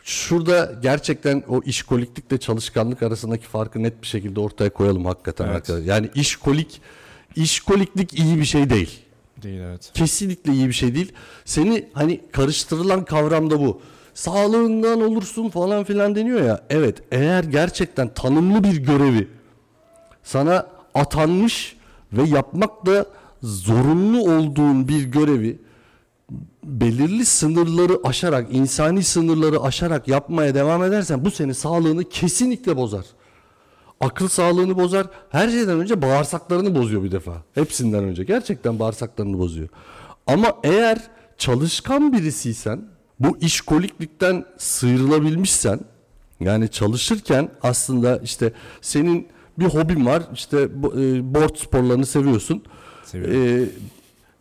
şurada 0.06 0.72
gerçekten 0.82 1.42
o 1.48 1.60
işkoliklikle 1.64 2.38
çalışkanlık 2.38 3.02
arasındaki 3.02 3.46
farkı 3.46 3.82
net 3.82 4.02
bir 4.02 4.06
şekilde 4.06 4.40
ortaya 4.40 4.70
koyalım 4.70 5.04
hakikaten 5.04 5.44
Evet. 5.44 5.56
arkadaşlar. 5.56 5.84
Yani 5.86 6.10
işkolik 6.14 6.80
işkoliklik 7.36 8.18
iyi 8.18 8.36
bir 8.36 8.44
şey 8.44 8.70
değil. 8.70 8.98
Değil 9.42 9.60
evet. 9.60 9.90
Kesinlikle 9.94 10.52
iyi 10.52 10.68
bir 10.68 10.72
şey 10.72 10.94
değil. 10.94 11.12
Seni 11.44 11.88
hani 11.92 12.20
karıştırılan 12.32 13.04
kavram 13.04 13.50
da 13.50 13.60
bu. 13.60 13.80
Sağlığından 14.14 15.00
olursun 15.02 15.48
falan 15.48 15.84
filan 15.84 16.14
deniyor 16.14 16.42
ya. 16.42 16.60
Evet 16.70 17.02
eğer 17.12 17.44
gerçekten 17.44 18.08
tanımlı 18.14 18.64
bir 18.64 18.76
görevi 18.76 19.28
sana 20.22 20.66
atanmış 20.94 21.76
ve 22.12 22.22
yapmakla 22.22 23.06
zorunlu 23.42 24.20
olduğun 24.20 24.88
bir 24.88 25.02
görevi 25.04 25.58
belirli 26.66 27.24
sınırları 27.24 27.98
aşarak, 28.04 28.46
insani 28.50 29.04
sınırları 29.04 29.60
aşarak 29.60 30.08
yapmaya 30.08 30.54
devam 30.54 30.84
edersen 30.84 31.24
bu 31.24 31.30
senin 31.30 31.52
sağlığını 31.52 32.08
kesinlikle 32.08 32.76
bozar. 32.76 33.04
Akıl 34.00 34.28
sağlığını 34.28 34.76
bozar. 34.78 35.06
Her 35.30 35.48
şeyden 35.48 35.80
önce 35.80 36.02
bağırsaklarını 36.02 36.74
bozuyor 36.74 37.04
bir 37.04 37.12
defa. 37.12 37.32
Hepsinden 37.54 38.04
önce. 38.04 38.24
Gerçekten 38.24 38.78
bağırsaklarını 38.78 39.38
bozuyor. 39.38 39.68
Ama 40.26 40.54
eğer 40.64 40.98
çalışkan 41.38 42.12
birisiysen, 42.12 42.80
bu 43.20 43.38
işkoliklikten 43.38 44.44
sıyrılabilmişsen, 44.58 45.80
yani 46.40 46.70
çalışırken 46.70 47.48
aslında 47.62 48.16
işte 48.16 48.52
senin 48.80 49.28
bir 49.58 49.64
hobin 49.64 50.06
var. 50.06 50.22
işte 50.34 50.58
e, 50.58 51.34
board 51.34 51.56
sporlarını 51.56 52.06
seviyorsun. 52.06 52.62
Seviyorum. 53.04 53.36
Ee, 53.36 53.68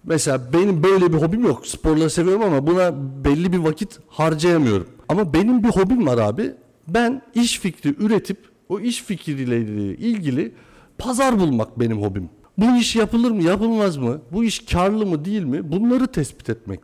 mesela 0.05 0.53
benim 0.53 0.83
böyle 0.83 1.13
bir 1.13 1.17
hobim 1.17 1.45
yok. 1.45 1.67
Sporları 1.67 2.09
seviyorum 2.09 2.43
ama 2.43 2.67
buna 2.67 2.93
belli 3.25 3.53
bir 3.53 3.57
vakit 3.57 3.99
harcayamıyorum. 4.07 4.87
Ama 5.09 5.33
benim 5.33 5.63
bir 5.63 5.69
hobim 5.69 6.07
var 6.07 6.17
abi. 6.17 6.53
Ben 6.87 7.21
iş 7.33 7.59
fikri 7.59 7.95
üretip 7.99 8.37
o 8.69 8.79
iş 8.79 9.03
fikriyle 9.03 9.59
ilgili 9.95 10.53
Pazar 10.97 11.39
bulmak 11.39 11.79
benim 11.79 12.01
hobim. 12.01 12.29
Bu 12.57 12.75
iş 12.75 12.95
yapılır 12.95 13.31
mı, 13.31 13.43
yapılmaz 13.43 13.97
mı? 13.97 14.21
Bu 14.31 14.43
iş 14.43 14.59
karlı 14.59 15.05
mı, 15.05 15.25
değil 15.25 15.43
mi? 15.43 15.71
Bunları 15.71 16.07
tespit 16.07 16.49
etmek. 16.49 16.79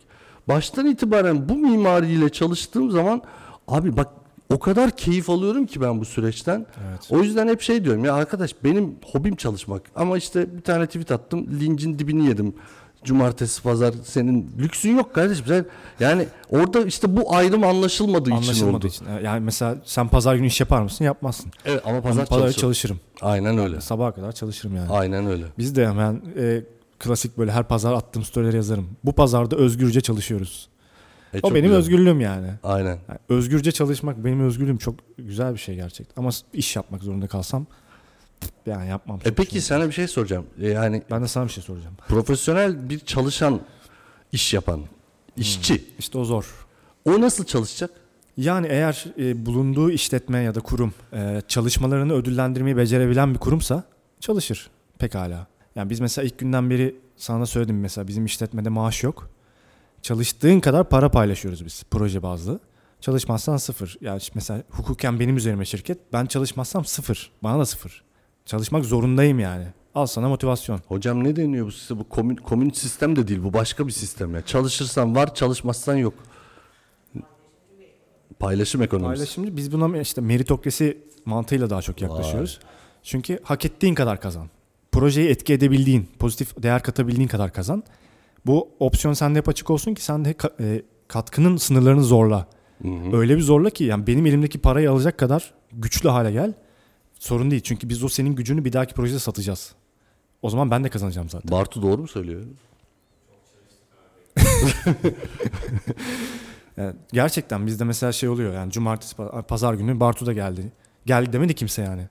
Baştan 0.47 0.86
itibaren 0.86 1.49
bu 1.49 1.55
mimariyle 1.55 2.29
çalıştığım 2.29 2.91
zaman 2.91 3.21
abi 3.67 3.97
bak 3.97 4.07
o 4.49 4.60
kadar 4.60 4.91
keyif 4.91 5.29
alıyorum 5.29 5.65
ki 5.65 5.81
ben 5.81 5.99
bu 5.99 6.05
süreçten. 6.05 6.65
Evet. 6.89 7.07
O 7.10 7.21
yüzden 7.21 7.47
hep 7.47 7.62
şey 7.62 7.84
diyorum 7.84 8.05
ya 8.05 8.13
arkadaş 8.13 8.55
benim 8.63 8.95
hobim 9.12 9.36
çalışmak. 9.36 9.81
Ama 9.95 10.17
işte 10.17 10.57
bir 10.57 10.62
tane 10.62 10.86
tweet 10.86 11.12
attım. 11.12 11.47
Lincin 11.60 11.99
dibini 11.99 12.27
yedim. 12.27 12.53
Cumartesi 13.03 13.61
pazar 13.63 13.93
senin 14.03 14.51
lüksün 14.59 14.95
yok 14.95 15.15
kardeşim. 15.15 15.45
Sen 15.47 15.65
yani 15.99 16.25
orada 16.49 16.81
işte 16.85 17.17
bu 17.17 17.35
ayrım 17.35 17.63
anlaşılmadığı, 17.63 18.29
için 18.33 18.73
oldu. 18.73 18.87
için. 18.87 19.05
Yani 19.23 19.39
mesela 19.39 19.75
sen 19.85 20.07
pazar 20.07 20.35
günü 20.35 20.47
iş 20.47 20.59
yapar 20.59 20.81
mısın? 20.81 21.05
Yapmazsın. 21.05 21.51
Evet 21.65 21.81
ama 21.85 22.01
Pazar, 22.01 22.03
pazar 22.25 22.25
pazar 22.27 22.41
çalışırım. 22.41 22.61
çalışırım. 22.61 22.99
Aynen 23.21 23.57
öyle. 23.57 23.81
Sabaha 23.81 24.11
kadar 24.11 24.31
çalışırım 24.31 24.75
yani. 24.75 24.89
Aynen 24.91 25.25
öyle. 25.27 25.45
Biz 25.57 25.75
de 25.75 25.87
hemen 25.87 26.21
e, 26.37 26.61
klasik 26.99 27.37
böyle 27.37 27.51
her 27.51 27.63
pazar 27.67 27.93
attığım 27.93 28.23
storyleri 28.23 28.55
yazarım. 28.55 28.89
Bu 29.03 29.13
pazarda 29.13 29.55
özgürce 29.55 30.01
çalışıyoruz. 30.01 30.69
E, 31.33 31.39
o 31.43 31.49
benim 31.49 31.61
güzel. 31.63 31.77
özgürlüğüm 31.77 32.21
yani. 32.21 32.47
Aynen. 32.63 32.97
Yani 33.09 33.19
özgürce 33.29 33.71
çalışmak 33.71 34.25
benim 34.25 34.39
özgürlüğüm 34.41 34.77
çok 34.77 34.95
güzel 35.17 35.53
bir 35.53 35.59
şey 35.59 35.75
gerçekten. 35.75 36.21
Ama 36.21 36.29
iş 36.53 36.75
yapmak 36.75 37.03
zorunda 37.03 37.27
kalsam 37.27 37.65
yani 38.65 38.89
yapmam. 38.89 39.19
E 39.25 39.32
peki 39.32 39.51
şey. 39.51 39.62
sana 39.62 39.88
bir 39.88 39.91
şey 39.91 40.08
soracağım. 40.08 40.45
E, 40.62 40.67
Yani 40.69 41.04
Ben 41.12 41.23
de 41.23 41.27
sana 41.27 41.45
bir 41.45 41.49
şey 41.51 41.63
soracağım. 41.63 41.95
profesyonel 42.08 42.89
bir 42.89 42.99
çalışan, 42.99 43.60
iş 44.32 44.54
yapan, 44.54 44.82
işçi. 45.38 45.84
İşte 45.99 46.17
o 46.17 46.25
zor. 46.25 46.65
O 47.06 47.21
nasıl 47.21 47.45
çalışacak? 47.45 47.89
Yani 48.38 48.67
eğer 48.69 49.06
e, 49.19 49.45
bulunduğu 49.45 49.91
işletme 49.91 50.39
ya 50.39 50.56
da 50.56 50.60
kurum 50.60 50.93
e, 51.13 51.41
çalışmalarını 51.47 52.13
ödüllendirmeyi 52.13 52.77
becerebilen 52.77 53.34
bir 53.34 53.39
kurumsa 53.39 53.84
çalışır 54.19 54.69
pekala. 54.99 55.47
Yani 55.75 55.89
biz 55.89 55.99
mesela 55.99 56.25
ilk 56.25 56.39
günden 56.39 56.69
beri 56.69 56.95
sana 57.17 57.45
söyledim 57.45 57.80
mesela 57.80 58.08
bizim 58.08 58.25
işletmede 58.25 58.69
maaş 58.69 59.04
yok. 59.04 59.30
Çalıştığın 60.01 60.60
kadar 60.60 60.89
para 60.89 61.12
paylaşıyoruz 61.12 61.65
biz 61.65 61.84
proje 61.91 62.23
bazlı. 62.23 62.60
Çalışmazsan 63.01 63.58
sıfır. 63.58 63.97
Yani 64.01 64.21
mesela 64.36 64.63
hukuken 64.69 65.19
benim 65.19 65.38
üzerime 65.38 65.65
şirket. 65.65 65.97
Ben 66.13 66.25
çalışmazsam 66.25 66.86
sıfır. 66.86 67.32
Bana 67.43 67.60
da 67.60 67.65
sıfır. 67.65 68.04
Çalışmak 68.45 68.86
zorundayım 68.86 69.39
yani. 69.39 69.65
Al 69.95 70.06
sana 70.06 70.30
motivasyon. 70.30 70.80
Hocam 70.88 71.23
ne 71.23 71.36
deniyor 71.36 71.65
bu 71.65 71.71
size? 71.71 71.99
Bu 71.99 72.10
komün, 72.10 72.36
komün 72.36 72.69
sistem 72.69 73.15
de 73.15 73.27
değil. 73.27 73.43
Bu 73.43 73.54
başka 73.54 73.88
bir 73.88 73.91
sistem 73.91 74.36
ya. 74.36 74.45
Çalışırsan 74.45 75.15
var, 75.15 75.36
çalışmazsan 75.36 75.95
yok. 75.95 76.13
Paylaşım 78.39 78.82
ekonomisi. 78.82 79.19
Paylaşımcı 79.19 79.58
biz 79.58 79.71
buna 79.71 79.97
işte 79.97 80.21
meritokrasi 80.21 80.97
mantığıyla 81.25 81.69
daha 81.69 81.82
çok 81.82 82.01
yaklaşıyoruz. 82.01 82.60
Çünkü 83.04 83.39
hak 83.43 83.65
ettiğin 83.65 83.95
kadar 83.95 84.21
kazan. 84.21 84.49
Projeyi 84.91 85.30
etki 85.30 85.54
edebildiğin, 85.54 86.10
pozitif 86.19 86.63
değer 86.63 86.84
katabildiğin 86.84 87.27
kadar 87.27 87.54
kazan. 87.54 87.84
Bu 88.45 88.69
opsiyon 88.80 89.13
sende 89.13 89.39
hep 89.39 89.49
açık 89.49 89.69
olsun 89.69 89.93
ki 89.93 90.04
sen 90.04 90.25
de 90.25 90.36
e, 90.60 90.82
katkının 91.08 91.58
sınırlarını 91.58 92.04
zorla. 92.04 92.47
Hı 92.82 92.88
hı. 92.88 93.17
Öyle 93.17 93.38
bir 93.38 93.41
zorla 93.41 93.69
ki 93.69 93.84
yani 93.84 94.08
benim 94.08 94.25
elimdeki 94.25 94.60
parayı 94.60 94.91
alacak 94.91 95.17
kadar 95.17 95.54
güçlü 95.71 96.10
hale 96.10 96.32
gel. 96.32 96.54
Sorun 97.21 97.51
değil 97.51 97.62
çünkü 97.62 97.89
biz 97.89 98.03
o 98.03 98.10
senin 98.10 98.36
gücünü 98.36 98.65
bir 98.65 98.73
dahaki 98.73 98.93
projede 98.93 99.19
satacağız. 99.19 99.73
O 100.41 100.49
zaman 100.49 100.71
ben 100.71 100.84
de 100.84 100.89
kazanacağım 100.89 101.29
zaten. 101.29 101.51
Bartu 101.51 101.81
doğru 101.81 102.01
mu 102.01 102.07
söylüyor? 102.07 102.41
Yani 106.77 106.95
gerçekten 107.13 107.67
bizde 107.67 107.84
mesela 107.84 108.12
şey 108.12 108.29
oluyor 108.29 108.53
yani 108.53 108.71
cumartesi 108.71 109.15
pa- 109.15 109.43
pazar 109.43 109.73
günü 109.73 109.99
Bartu 109.99 110.25
da 110.25 110.34
geldi. 110.34 110.71
Geldi 111.05 111.34
demedi 111.34 111.53
kimse 111.55 111.81
yani. 111.81 112.07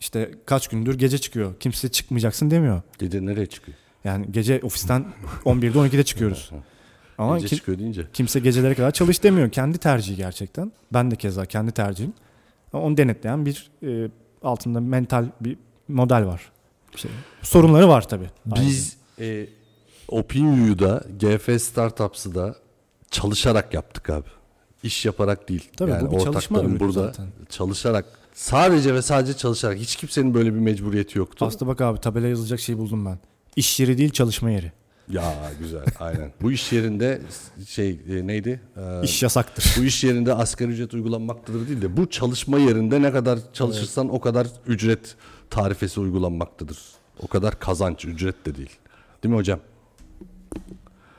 İşte 0.00 0.30
kaç 0.46 0.68
gündür 0.68 0.98
gece 0.98 1.18
çıkıyor. 1.18 1.54
Kimse 1.60 1.88
çıkmayacaksın 1.88 2.50
demiyor. 2.50 2.82
Gece 2.98 3.26
nereye 3.26 3.46
çıkıyor? 3.46 3.76
Yani 4.04 4.26
gece 4.32 4.60
ofisten 4.62 5.06
11'de 5.44 5.78
12'de 5.78 6.02
çıkıyoruz. 6.04 6.50
Ama 7.18 7.36
Gece 7.38 7.48
kim- 7.48 7.58
çıkıyor 7.58 7.78
deyince. 7.78 8.06
kimse 8.12 8.40
gecelere 8.40 8.74
kadar 8.74 8.90
çalış 8.90 9.22
demiyor. 9.22 9.50
Kendi 9.50 9.78
tercihi 9.78 10.16
gerçekten. 10.16 10.72
Ben 10.92 11.10
de 11.10 11.16
keza 11.16 11.46
kendi 11.46 11.72
tercihim. 11.72 12.12
Onu 12.72 12.96
denetleyen 12.96 13.46
bir 13.46 13.70
e, 13.82 14.08
altında 14.42 14.80
mental 14.80 15.26
bir 15.40 15.56
model 15.88 16.26
var. 16.26 16.52
Şey, 16.96 17.10
sorunları 17.42 17.88
var 17.88 18.08
tabii. 18.08 18.30
Biz 18.46 18.96
e, 19.20 19.46
Opinio'yu 20.08 20.78
da 20.78 21.04
GF 21.20 21.62
Startups'ı 21.62 22.34
da 22.34 22.56
çalışarak 23.10 23.74
yaptık 23.74 24.10
abi. 24.10 24.28
İş 24.82 25.04
yaparak 25.04 25.48
değil. 25.48 25.70
Tabii, 25.76 25.90
yani 25.90 26.10
bu 26.10 26.18
bir 26.18 26.24
çalışma 26.24 26.80
burada 26.80 27.06
zaten. 27.06 27.26
çalışarak 27.48 28.04
sadece 28.34 28.94
ve 28.94 29.02
sadece 29.02 29.36
çalışarak 29.36 29.78
hiç 29.78 29.96
kimsenin 29.96 30.34
böyle 30.34 30.54
bir 30.54 30.58
mecburiyeti 30.58 31.18
yoktu. 31.18 31.44
Aslında 31.44 31.66
bak 31.66 31.80
abi 31.80 32.00
tabela 32.00 32.26
yazılacak 32.26 32.60
şeyi 32.60 32.78
buldum 32.78 33.06
ben. 33.06 33.18
İş 33.56 33.80
yeri 33.80 33.98
değil 33.98 34.10
çalışma 34.10 34.50
yeri. 34.50 34.72
Ya 35.10 35.34
güzel 35.58 35.84
aynen. 36.00 36.32
Bu 36.42 36.52
iş 36.52 36.72
yerinde 36.72 37.20
şey 37.66 37.90
e, 37.90 38.26
neydi? 38.26 38.60
Ee, 38.76 39.00
İş 39.02 39.22
yasaktır. 39.22 39.74
bu 39.78 39.84
iş 39.84 40.04
yerinde 40.04 40.34
asgari 40.34 40.70
ücret 40.70 40.94
uygulanmaktadır 40.94 41.68
değil 41.68 41.82
de 41.82 41.96
bu 41.96 42.10
çalışma 42.10 42.58
yerinde 42.58 43.02
ne 43.02 43.12
kadar 43.12 43.38
çalışırsan 43.52 44.08
o 44.14 44.20
kadar 44.20 44.46
ücret 44.66 45.16
tarifesi 45.50 46.00
uygulanmaktadır. 46.00 46.78
O 47.22 47.26
kadar 47.26 47.58
kazanç, 47.58 48.04
ücret 48.04 48.46
de 48.46 48.54
değil. 48.56 48.70
Değil 49.22 49.34
mi 49.34 49.38
hocam? 49.38 49.60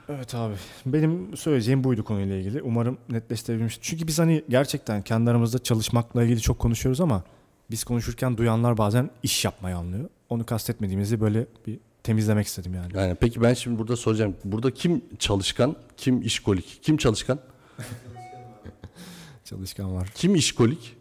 Evet 0.09 0.35
abi. 0.35 0.53
Benim 0.85 1.37
söyleyeceğim 1.37 1.83
buydu 1.83 2.03
konuyla 2.03 2.35
ilgili. 2.35 2.61
Umarım 2.61 2.97
netleştirebilmiştim. 3.09 3.81
Çünkü 3.83 4.07
biz 4.07 4.19
hani 4.19 4.43
gerçekten 4.49 5.01
kendi 5.01 5.29
aramızda 5.29 5.59
çalışmakla 5.63 6.23
ilgili 6.23 6.41
çok 6.41 6.59
konuşuyoruz 6.59 7.01
ama 7.01 7.23
biz 7.71 7.83
konuşurken 7.83 8.37
duyanlar 8.37 8.77
bazen 8.77 9.09
iş 9.23 9.45
yapmayı 9.45 9.77
anlıyor. 9.77 10.09
Onu 10.29 10.45
kastetmediğimizi 10.45 11.21
böyle 11.21 11.45
bir 11.67 11.79
temizlemek 12.03 12.47
istedim 12.47 12.73
yani. 12.73 12.97
Yani 12.97 13.15
peki 13.15 13.41
ben 13.41 13.53
şimdi 13.53 13.79
burada 13.79 13.95
soracağım. 13.95 14.35
Burada 14.43 14.73
kim 14.73 15.03
çalışkan, 15.19 15.75
kim 15.97 16.21
işkolik? 16.21 16.79
Kim 16.81 16.97
çalışkan? 16.97 17.39
Çalışkan 19.45 19.95
var. 19.95 20.09
Kim 20.15 20.35
işkolik? 20.35 20.97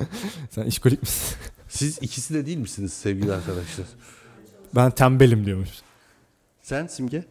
Sen 0.50 0.62
işkolik 0.64 1.02
misin? 1.02 1.36
Siz 1.68 1.98
ikisi 2.02 2.34
de 2.34 2.46
değil 2.46 2.58
misiniz 2.58 2.92
sevgili 2.92 3.32
arkadaşlar? 3.32 3.86
ben 4.74 4.90
tembelim 4.90 5.46
diyormuş. 5.46 5.68
Sen 6.62 6.86
Simge? 6.86 7.24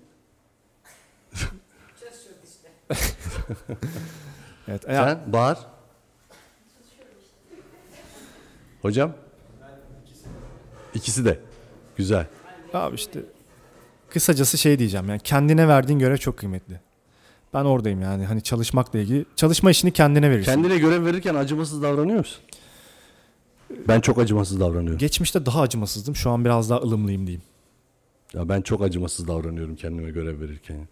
Evet. 4.67 4.83
eğer- 4.87 5.03
Sen 5.07 5.33
Bahar? 5.33 5.57
Hocam? 8.81 9.13
İkisi 10.93 11.25
de. 11.25 11.39
Güzel. 12.03 12.25
Abi 12.73 12.95
işte 12.95 13.19
kısacası 14.09 14.57
şey 14.57 14.79
diyeceğim 14.79 15.09
yani 15.09 15.19
kendine 15.23 15.67
verdiğin 15.67 15.99
görev 15.99 16.17
çok 16.17 16.37
kıymetli. 16.37 16.79
Ben 17.53 17.65
oradayım 17.65 18.01
yani 18.01 18.25
hani 18.25 18.41
çalışmakla 18.41 18.99
ilgili. 18.99 19.25
Çalışma 19.35 19.71
işini 19.71 19.91
kendine 19.91 20.29
verirsin. 20.29 20.51
Kendine 20.51 20.77
görev 20.77 21.05
verirken 21.05 21.35
acımasız 21.35 21.81
davranıyor 21.83 22.17
musun? 22.17 22.41
Ben 23.87 24.01
çok 24.01 24.19
acımasız 24.19 24.59
davranıyorum. 24.59 24.97
Geçmişte 24.97 25.45
daha 25.45 25.61
acımasızdım. 25.61 26.15
Şu 26.15 26.29
an 26.29 26.45
biraz 26.45 26.69
daha 26.69 26.79
ılımlıyım 26.79 27.27
diyeyim. 27.27 27.43
Ya 28.33 28.49
ben 28.49 28.61
çok 28.61 28.81
acımasız 28.81 29.27
davranıyorum 29.27 29.75
kendime 29.75 30.11
görev 30.11 30.41
verirken. 30.41 30.87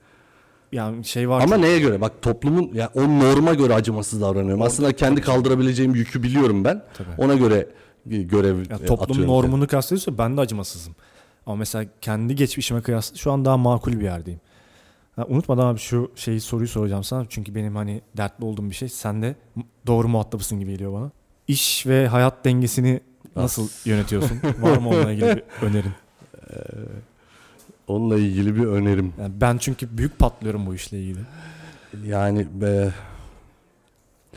Yani 0.71 1.05
şey 1.05 1.29
var. 1.29 1.41
Ama 1.41 1.55
çok- 1.55 1.63
neye 1.65 1.79
göre? 1.79 2.01
Bak 2.01 2.21
toplumun 2.21 2.73
ya 2.73 2.91
o 2.95 3.01
norma 3.19 3.53
göre 3.53 3.73
acımasız 3.73 4.21
davranıyorum. 4.21 4.61
Aslında 4.61 4.95
kendi 4.95 5.21
kaldırabileceğim 5.21 5.95
yükü 5.95 6.23
biliyorum 6.23 6.63
ben. 6.63 6.83
Tabii. 6.93 7.09
Ona 7.17 7.35
göre 7.35 7.67
görev 8.05 8.57
Ya 8.57 8.77
e, 8.83 8.85
toplum 8.85 9.27
normunu 9.27 9.67
kastediyorsa 9.67 10.17
ben 10.17 10.37
de 10.37 10.41
acımasızım. 10.41 10.95
Ama 11.45 11.55
mesela 11.55 11.85
kendi 12.01 12.35
geçmişime 12.35 12.81
kıyasla 12.81 13.17
şu 13.17 13.31
an 13.31 13.45
daha 13.45 13.57
makul 13.57 13.91
bir 13.93 14.03
yerdeyim. 14.03 14.39
Ha, 15.15 15.25
unutmadan 15.29 15.65
abi 15.65 15.79
şu 15.79 16.11
şeyi 16.15 16.41
soruyu 16.41 16.67
soracağım 16.67 17.03
sana. 17.03 17.25
Çünkü 17.29 17.55
benim 17.55 17.75
hani 17.75 18.01
dertli 18.17 18.45
olduğum 18.45 18.69
bir 18.69 18.75
şey. 18.75 18.89
Sen 18.89 19.21
de 19.21 19.35
doğru 19.87 20.07
muhatabısın 20.07 20.59
gibi 20.59 20.71
geliyor 20.71 20.93
bana. 20.93 21.11
İş 21.47 21.87
ve 21.87 22.07
hayat 22.07 22.45
dengesini 22.45 22.99
nasıl 23.35 23.69
yönetiyorsun? 23.85 24.39
Var 24.59 24.77
mı 24.77 24.89
onunla 24.89 25.11
ilgili 25.11 25.35
bir 25.35 25.43
önerin? 25.61 25.91
Onunla 27.87 28.17
ilgili 28.17 28.55
bir 28.55 28.65
önerim. 28.65 29.13
Yani 29.19 29.33
ben 29.41 29.57
çünkü 29.57 29.97
büyük 29.97 30.19
patlıyorum 30.19 30.65
bu 30.65 30.75
işle 30.75 31.01
ilgili. 31.01 31.19
Yani 32.05 32.47
be, 32.61 32.93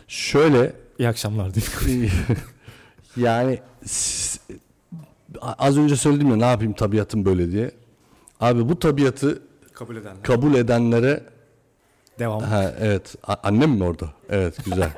şöyle 0.09 0.73
İyi 0.99 1.09
akşamlar 1.09 1.53
diyeyim. 1.55 2.11
yani 3.17 3.59
az 5.59 5.79
önce 5.79 5.97
söyledim 5.97 6.31
ya 6.31 6.37
ne 6.37 6.45
yapayım 6.47 6.73
tabiatım 6.73 7.25
böyle 7.25 7.53
diye. 7.53 7.71
Abi 8.41 8.69
bu 8.69 8.79
tabiatı 8.79 9.43
Kabul 9.75 9.97
edenler. 9.97 10.23
kabul 10.23 10.55
edenlere 10.55 11.23
Devam. 12.19 12.41
ha 12.43 12.75
evet 12.81 13.15
A- 13.27 13.37
annem 13.43 13.71
mi 13.71 13.85
orada? 13.85 14.09
Evet 14.31 14.65
güzel. 14.65 14.91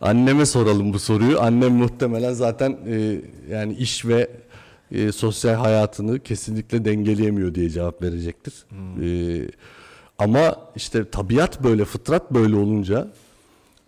Anneme 0.00 0.46
soralım 0.46 0.92
bu 0.92 0.98
soruyu. 0.98 1.40
Annem 1.40 1.72
muhtemelen 1.72 2.32
zaten 2.32 2.78
e, 2.88 3.20
yani 3.50 3.74
iş 3.74 4.04
ve 4.06 4.30
e, 4.92 5.12
sosyal 5.12 5.54
hayatını 5.54 6.18
kesinlikle 6.20 6.84
dengeleyemiyor 6.84 7.54
diye 7.54 7.70
cevap 7.70 8.02
verecektir. 8.02 8.54
E, 9.04 9.08
ama 10.18 10.56
işte 10.76 11.10
tabiat 11.10 11.62
böyle, 11.64 11.84
fıtrat 11.84 12.30
böyle 12.34 12.56
olunca 12.56 13.08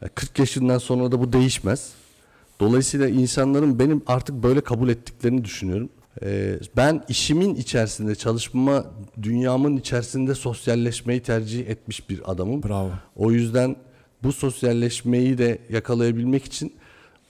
e, 0.03 0.09
40 0.09 0.39
yaşından 0.39 0.79
sonra 0.79 1.13
da 1.13 1.21
bu 1.21 1.33
değişmez. 1.33 1.93
Dolayısıyla 2.61 3.09
insanların 3.09 3.79
benim 3.79 4.03
artık 4.07 4.43
böyle 4.43 4.61
kabul 4.61 4.89
ettiklerini 4.89 5.45
düşünüyorum. 5.45 5.89
Ee, 6.23 6.59
ben 6.77 7.05
işimin 7.09 7.55
içerisinde, 7.55 8.15
çalışma 8.15 8.85
dünyamın 9.23 9.77
içerisinde 9.77 10.35
sosyalleşmeyi 10.35 11.21
tercih 11.21 11.69
etmiş 11.69 12.11
bir 12.11 12.33
adamım. 12.33 12.63
Bravo. 12.63 12.91
O 13.17 13.33
yüzden 13.33 13.77
bu 14.23 14.33
sosyalleşmeyi 14.33 15.39
de 15.39 15.59
yakalayabilmek 15.71 16.45
için 16.45 16.75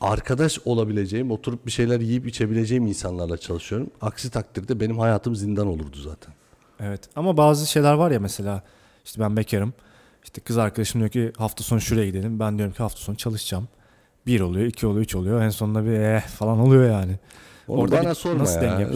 arkadaş 0.00 0.58
olabileceğim, 0.64 1.30
oturup 1.30 1.66
bir 1.66 1.70
şeyler 1.70 2.00
yiyip 2.00 2.26
içebileceğim 2.26 2.86
insanlarla 2.86 3.36
çalışıyorum. 3.36 3.90
Aksi 4.00 4.30
takdirde 4.30 4.80
benim 4.80 4.98
hayatım 4.98 5.36
zindan 5.36 5.66
olurdu 5.66 5.96
zaten. 5.96 6.34
Evet 6.80 7.00
ama 7.16 7.36
bazı 7.36 7.70
şeyler 7.70 7.94
var 7.94 8.10
ya 8.10 8.20
mesela 8.20 8.62
işte 9.04 9.20
ben 9.20 9.36
bekarım. 9.36 9.74
İşte 10.24 10.40
kız 10.40 10.58
arkadaşım 10.58 11.00
diyor 11.00 11.10
ki 11.10 11.32
hafta 11.38 11.64
sonu 11.64 11.80
şuraya 11.80 12.06
gidelim. 12.06 12.40
Ben 12.40 12.58
diyorum 12.58 12.74
ki 12.74 12.82
hafta 12.82 13.00
sonu 13.00 13.16
çalışacağım. 13.16 13.68
Bir 14.26 14.40
oluyor, 14.40 14.66
iki 14.66 14.86
oluyor, 14.86 15.04
üç 15.04 15.14
oluyor. 15.14 15.42
En 15.42 15.48
sonunda 15.50 15.84
bir 15.84 15.90
eh 16.00 16.20
falan 16.22 16.58
oluyor 16.58 16.90
yani. 16.90 17.12
Onu 17.68 17.80
Orada 17.80 18.02
bana 18.04 18.14
sorma 18.14 18.38
nasıl 18.38 18.62
ya. 18.62 18.88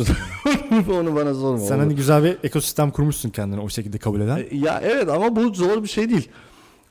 Onu 1.00 1.16
bana 1.16 1.34
sorma. 1.34 1.58
Sen 1.58 1.74
Onu- 1.74 1.82
hani 1.82 1.94
güzel 1.94 2.24
bir 2.24 2.38
ekosistem 2.44 2.90
kurmuşsun 2.90 3.30
kendini 3.30 3.60
o 3.60 3.68
şekilde 3.68 3.98
kabul 3.98 4.20
eden. 4.20 4.36
E, 4.36 4.46
Ya 4.56 4.80
evet 4.84 5.08
ama 5.08 5.36
bu 5.36 5.54
zor 5.54 5.82
bir 5.82 5.88
şey 5.88 6.10
değil. 6.10 6.28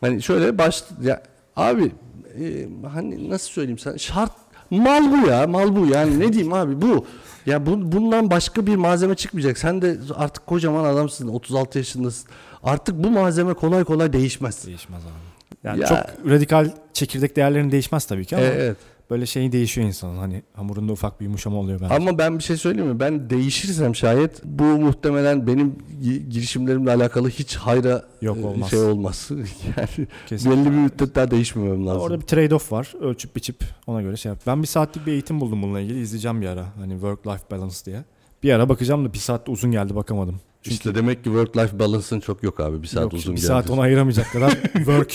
Hani 0.01 0.21
şöyle 0.21 0.57
baş 0.57 0.83
ya 1.01 1.23
abi 1.55 1.91
e, 2.39 2.67
hani 2.93 3.29
nasıl 3.29 3.49
söyleyeyim 3.49 3.79
sen 3.79 3.97
şart 3.97 4.31
mal 4.69 5.11
bu 5.11 5.27
ya 5.27 5.47
mal 5.47 5.75
bu 5.75 5.85
yani 5.85 6.19
ne 6.19 6.33
diyeyim 6.33 6.53
abi 6.53 6.81
bu 6.81 7.05
ya 7.45 7.65
bu, 7.65 7.91
bundan 7.91 8.31
başka 8.31 8.67
bir 8.67 8.75
malzeme 8.75 9.15
çıkmayacak. 9.15 9.57
Sen 9.57 9.81
de 9.81 9.97
artık 10.15 10.47
kocaman 10.47 10.83
adamsın 10.83 11.27
36 11.27 11.77
yaşındasın. 11.77 12.29
Artık 12.63 13.03
bu 13.03 13.09
malzeme 13.09 13.53
kolay 13.53 13.83
kolay 13.83 14.13
değişmez. 14.13 14.67
Değişmez 14.67 15.01
abi. 15.03 15.33
Yani 15.63 15.81
Ya- 15.81 15.87
çok 15.87 16.29
radikal 16.31 16.69
çekirdek 16.93 17.35
değerlerin 17.35 17.71
değişmez 17.71 18.05
tabii 18.05 18.25
ki 18.25 18.35
ama 18.37 18.45
Evet. 18.45 18.77
Böyle 19.09 19.25
şeyi 19.25 19.51
değişiyor 19.51 19.87
insanın. 19.87 20.17
Hani 20.17 20.43
hamurunda 20.53 20.91
ufak 20.93 21.19
bir 21.19 21.25
yumuşama 21.25 21.57
oluyor 21.57 21.81
bence. 21.81 21.93
Ama 21.95 22.17
ben 22.17 22.37
bir 22.37 22.43
şey 22.43 22.57
söyleyeyim 22.57 22.89
mi? 22.91 22.99
Ben 22.99 23.29
değişirsem 23.29 23.95
şayet 23.95 24.41
bu 24.45 24.63
muhtemelen 24.63 25.47
benim 25.47 25.75
gi- 26.03 26.29
girişimlerimle 26.29 26.91
alakalı 26.91 27.29
hiç 27.29 27.55
hayra 27.55 28.03
Yok, 28.21 28.37
e, 28.37 28.45
olmaz. 28.45 28.69
şey 28.69 28.79
olmaz. 28.79 29.29
yani 29.77 30.07
Kesinlikle. 30.27 30.61
belli 30.61 30.71
bir 30.71 30.77
müddet 30.77 31.15
daha 31.15 31.31
değişmemem 31.31 31.87
lazım. 31.87 32.01
Orada 32.01 32.21
bir 32.21 32.25
trade-off 32.25 32.71
var. 32.71 32.93
Ölçüp 33.01 33.35
biçip 33.35 33.63
ona 33.87 34.01
göre 34.01 34.17
şey 34.17 34.29
yap. 34.29 34.39
Ben 34.47 34.61
bir 34.61 34.67
saatlik 34.67 35.05
bir 35.05 35.11
eğitim 35.11 35.39
buldum 35.41 35.61
bununla 35.61 35.79
ilgili. 35.79 35.99
İzleyeceğim 36.01 36.41
bir 36.41 36.47
ara. 36.47 36.65
Hani 36.79 36.93
work-life 36.93 37.51
balance 37.51 37.75
diye. 37.85 38.03
Bir 38.43 38.53
ara 38.53 38.69
bakacağım 38.69 39.05
da 39.05 39.13
bir 39.13 39.17
saat 39.17 39.47
de 39.47 39.51
uzun 39.51 39.71
geldi 39.71 39.95
bakamadım. 39.95 40.39
Çünkü 40.61 40.75
İşte 40.75 40.95
demek 40.95 41.17
ki 41.23 41.29
work 41.29 41.57
life 41.57 41.79
balance'ın 41.79 42.19
çok 42.19 42.43
yok 42.43 42.59
abi. 42.59 42.81
Bir 42.81 42.87
saat 42.87 43.03
yok, 43.03 43.13
uzun 43.13 43.35
bir 43.35 43.37
geldi. 43.41 43.47
saat 43.47 43.69
ona 43.69 43.81
ayıramayacak 43.81 44.31
kadar 44.31 44.51
work 44.73 45.13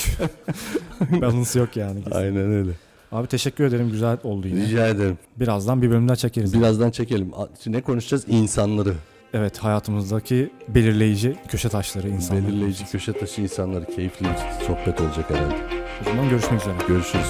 balance 1.23 1.59
yok 1.61 1.77
yani. 1.77 2.01
Aynen 2.11 2.51
öyle. 2.53 2.71
Abi 3.13 3.27
teşekkür 3.27 3.65
ederim. 3.65 3.91
Güzel 3.91 4.19
oldu 4.25 4.49
yine. 4.49 4.61
Rica 4.61 4.89
ederim. 4.89 5.19
Birazdan 5.37 5.83
bir 5.83 5.91
bölüm 5.91 6.09
daha 6.09 6.17
çekeriz. 6.17 6.55
Birazdan 6.55 6.91
çekelim. 6.91 7.31
Ne 7.67 7.81
konuşacağız? 7.83 8.25
İnsanları. 8.29 8.95
Evet 9.35 9.59
hayatımızdaki 9.59 10.51
belirleyici 10.69 11.37
köşe 11.49 11.69
taşları 11.69 12.09
insanlar. 12.09 12.47
Belirleyici 12.49 12.87
köşe 12.87 13.13
taşı 13.13 13.41
insanları. 13.41 13.85
Keyifli 13.85 14.27
bir 14.27 14.65
sohbet 14.67 15.01
olacak 15.01 15.31
herhalde. 15.31 15.55
O 16.01 16.05
zaman 16.05 16.29
görüşmek 16.31 16.61
üzere. 16.61 16.75
Görüşürüz. 16.89 17.27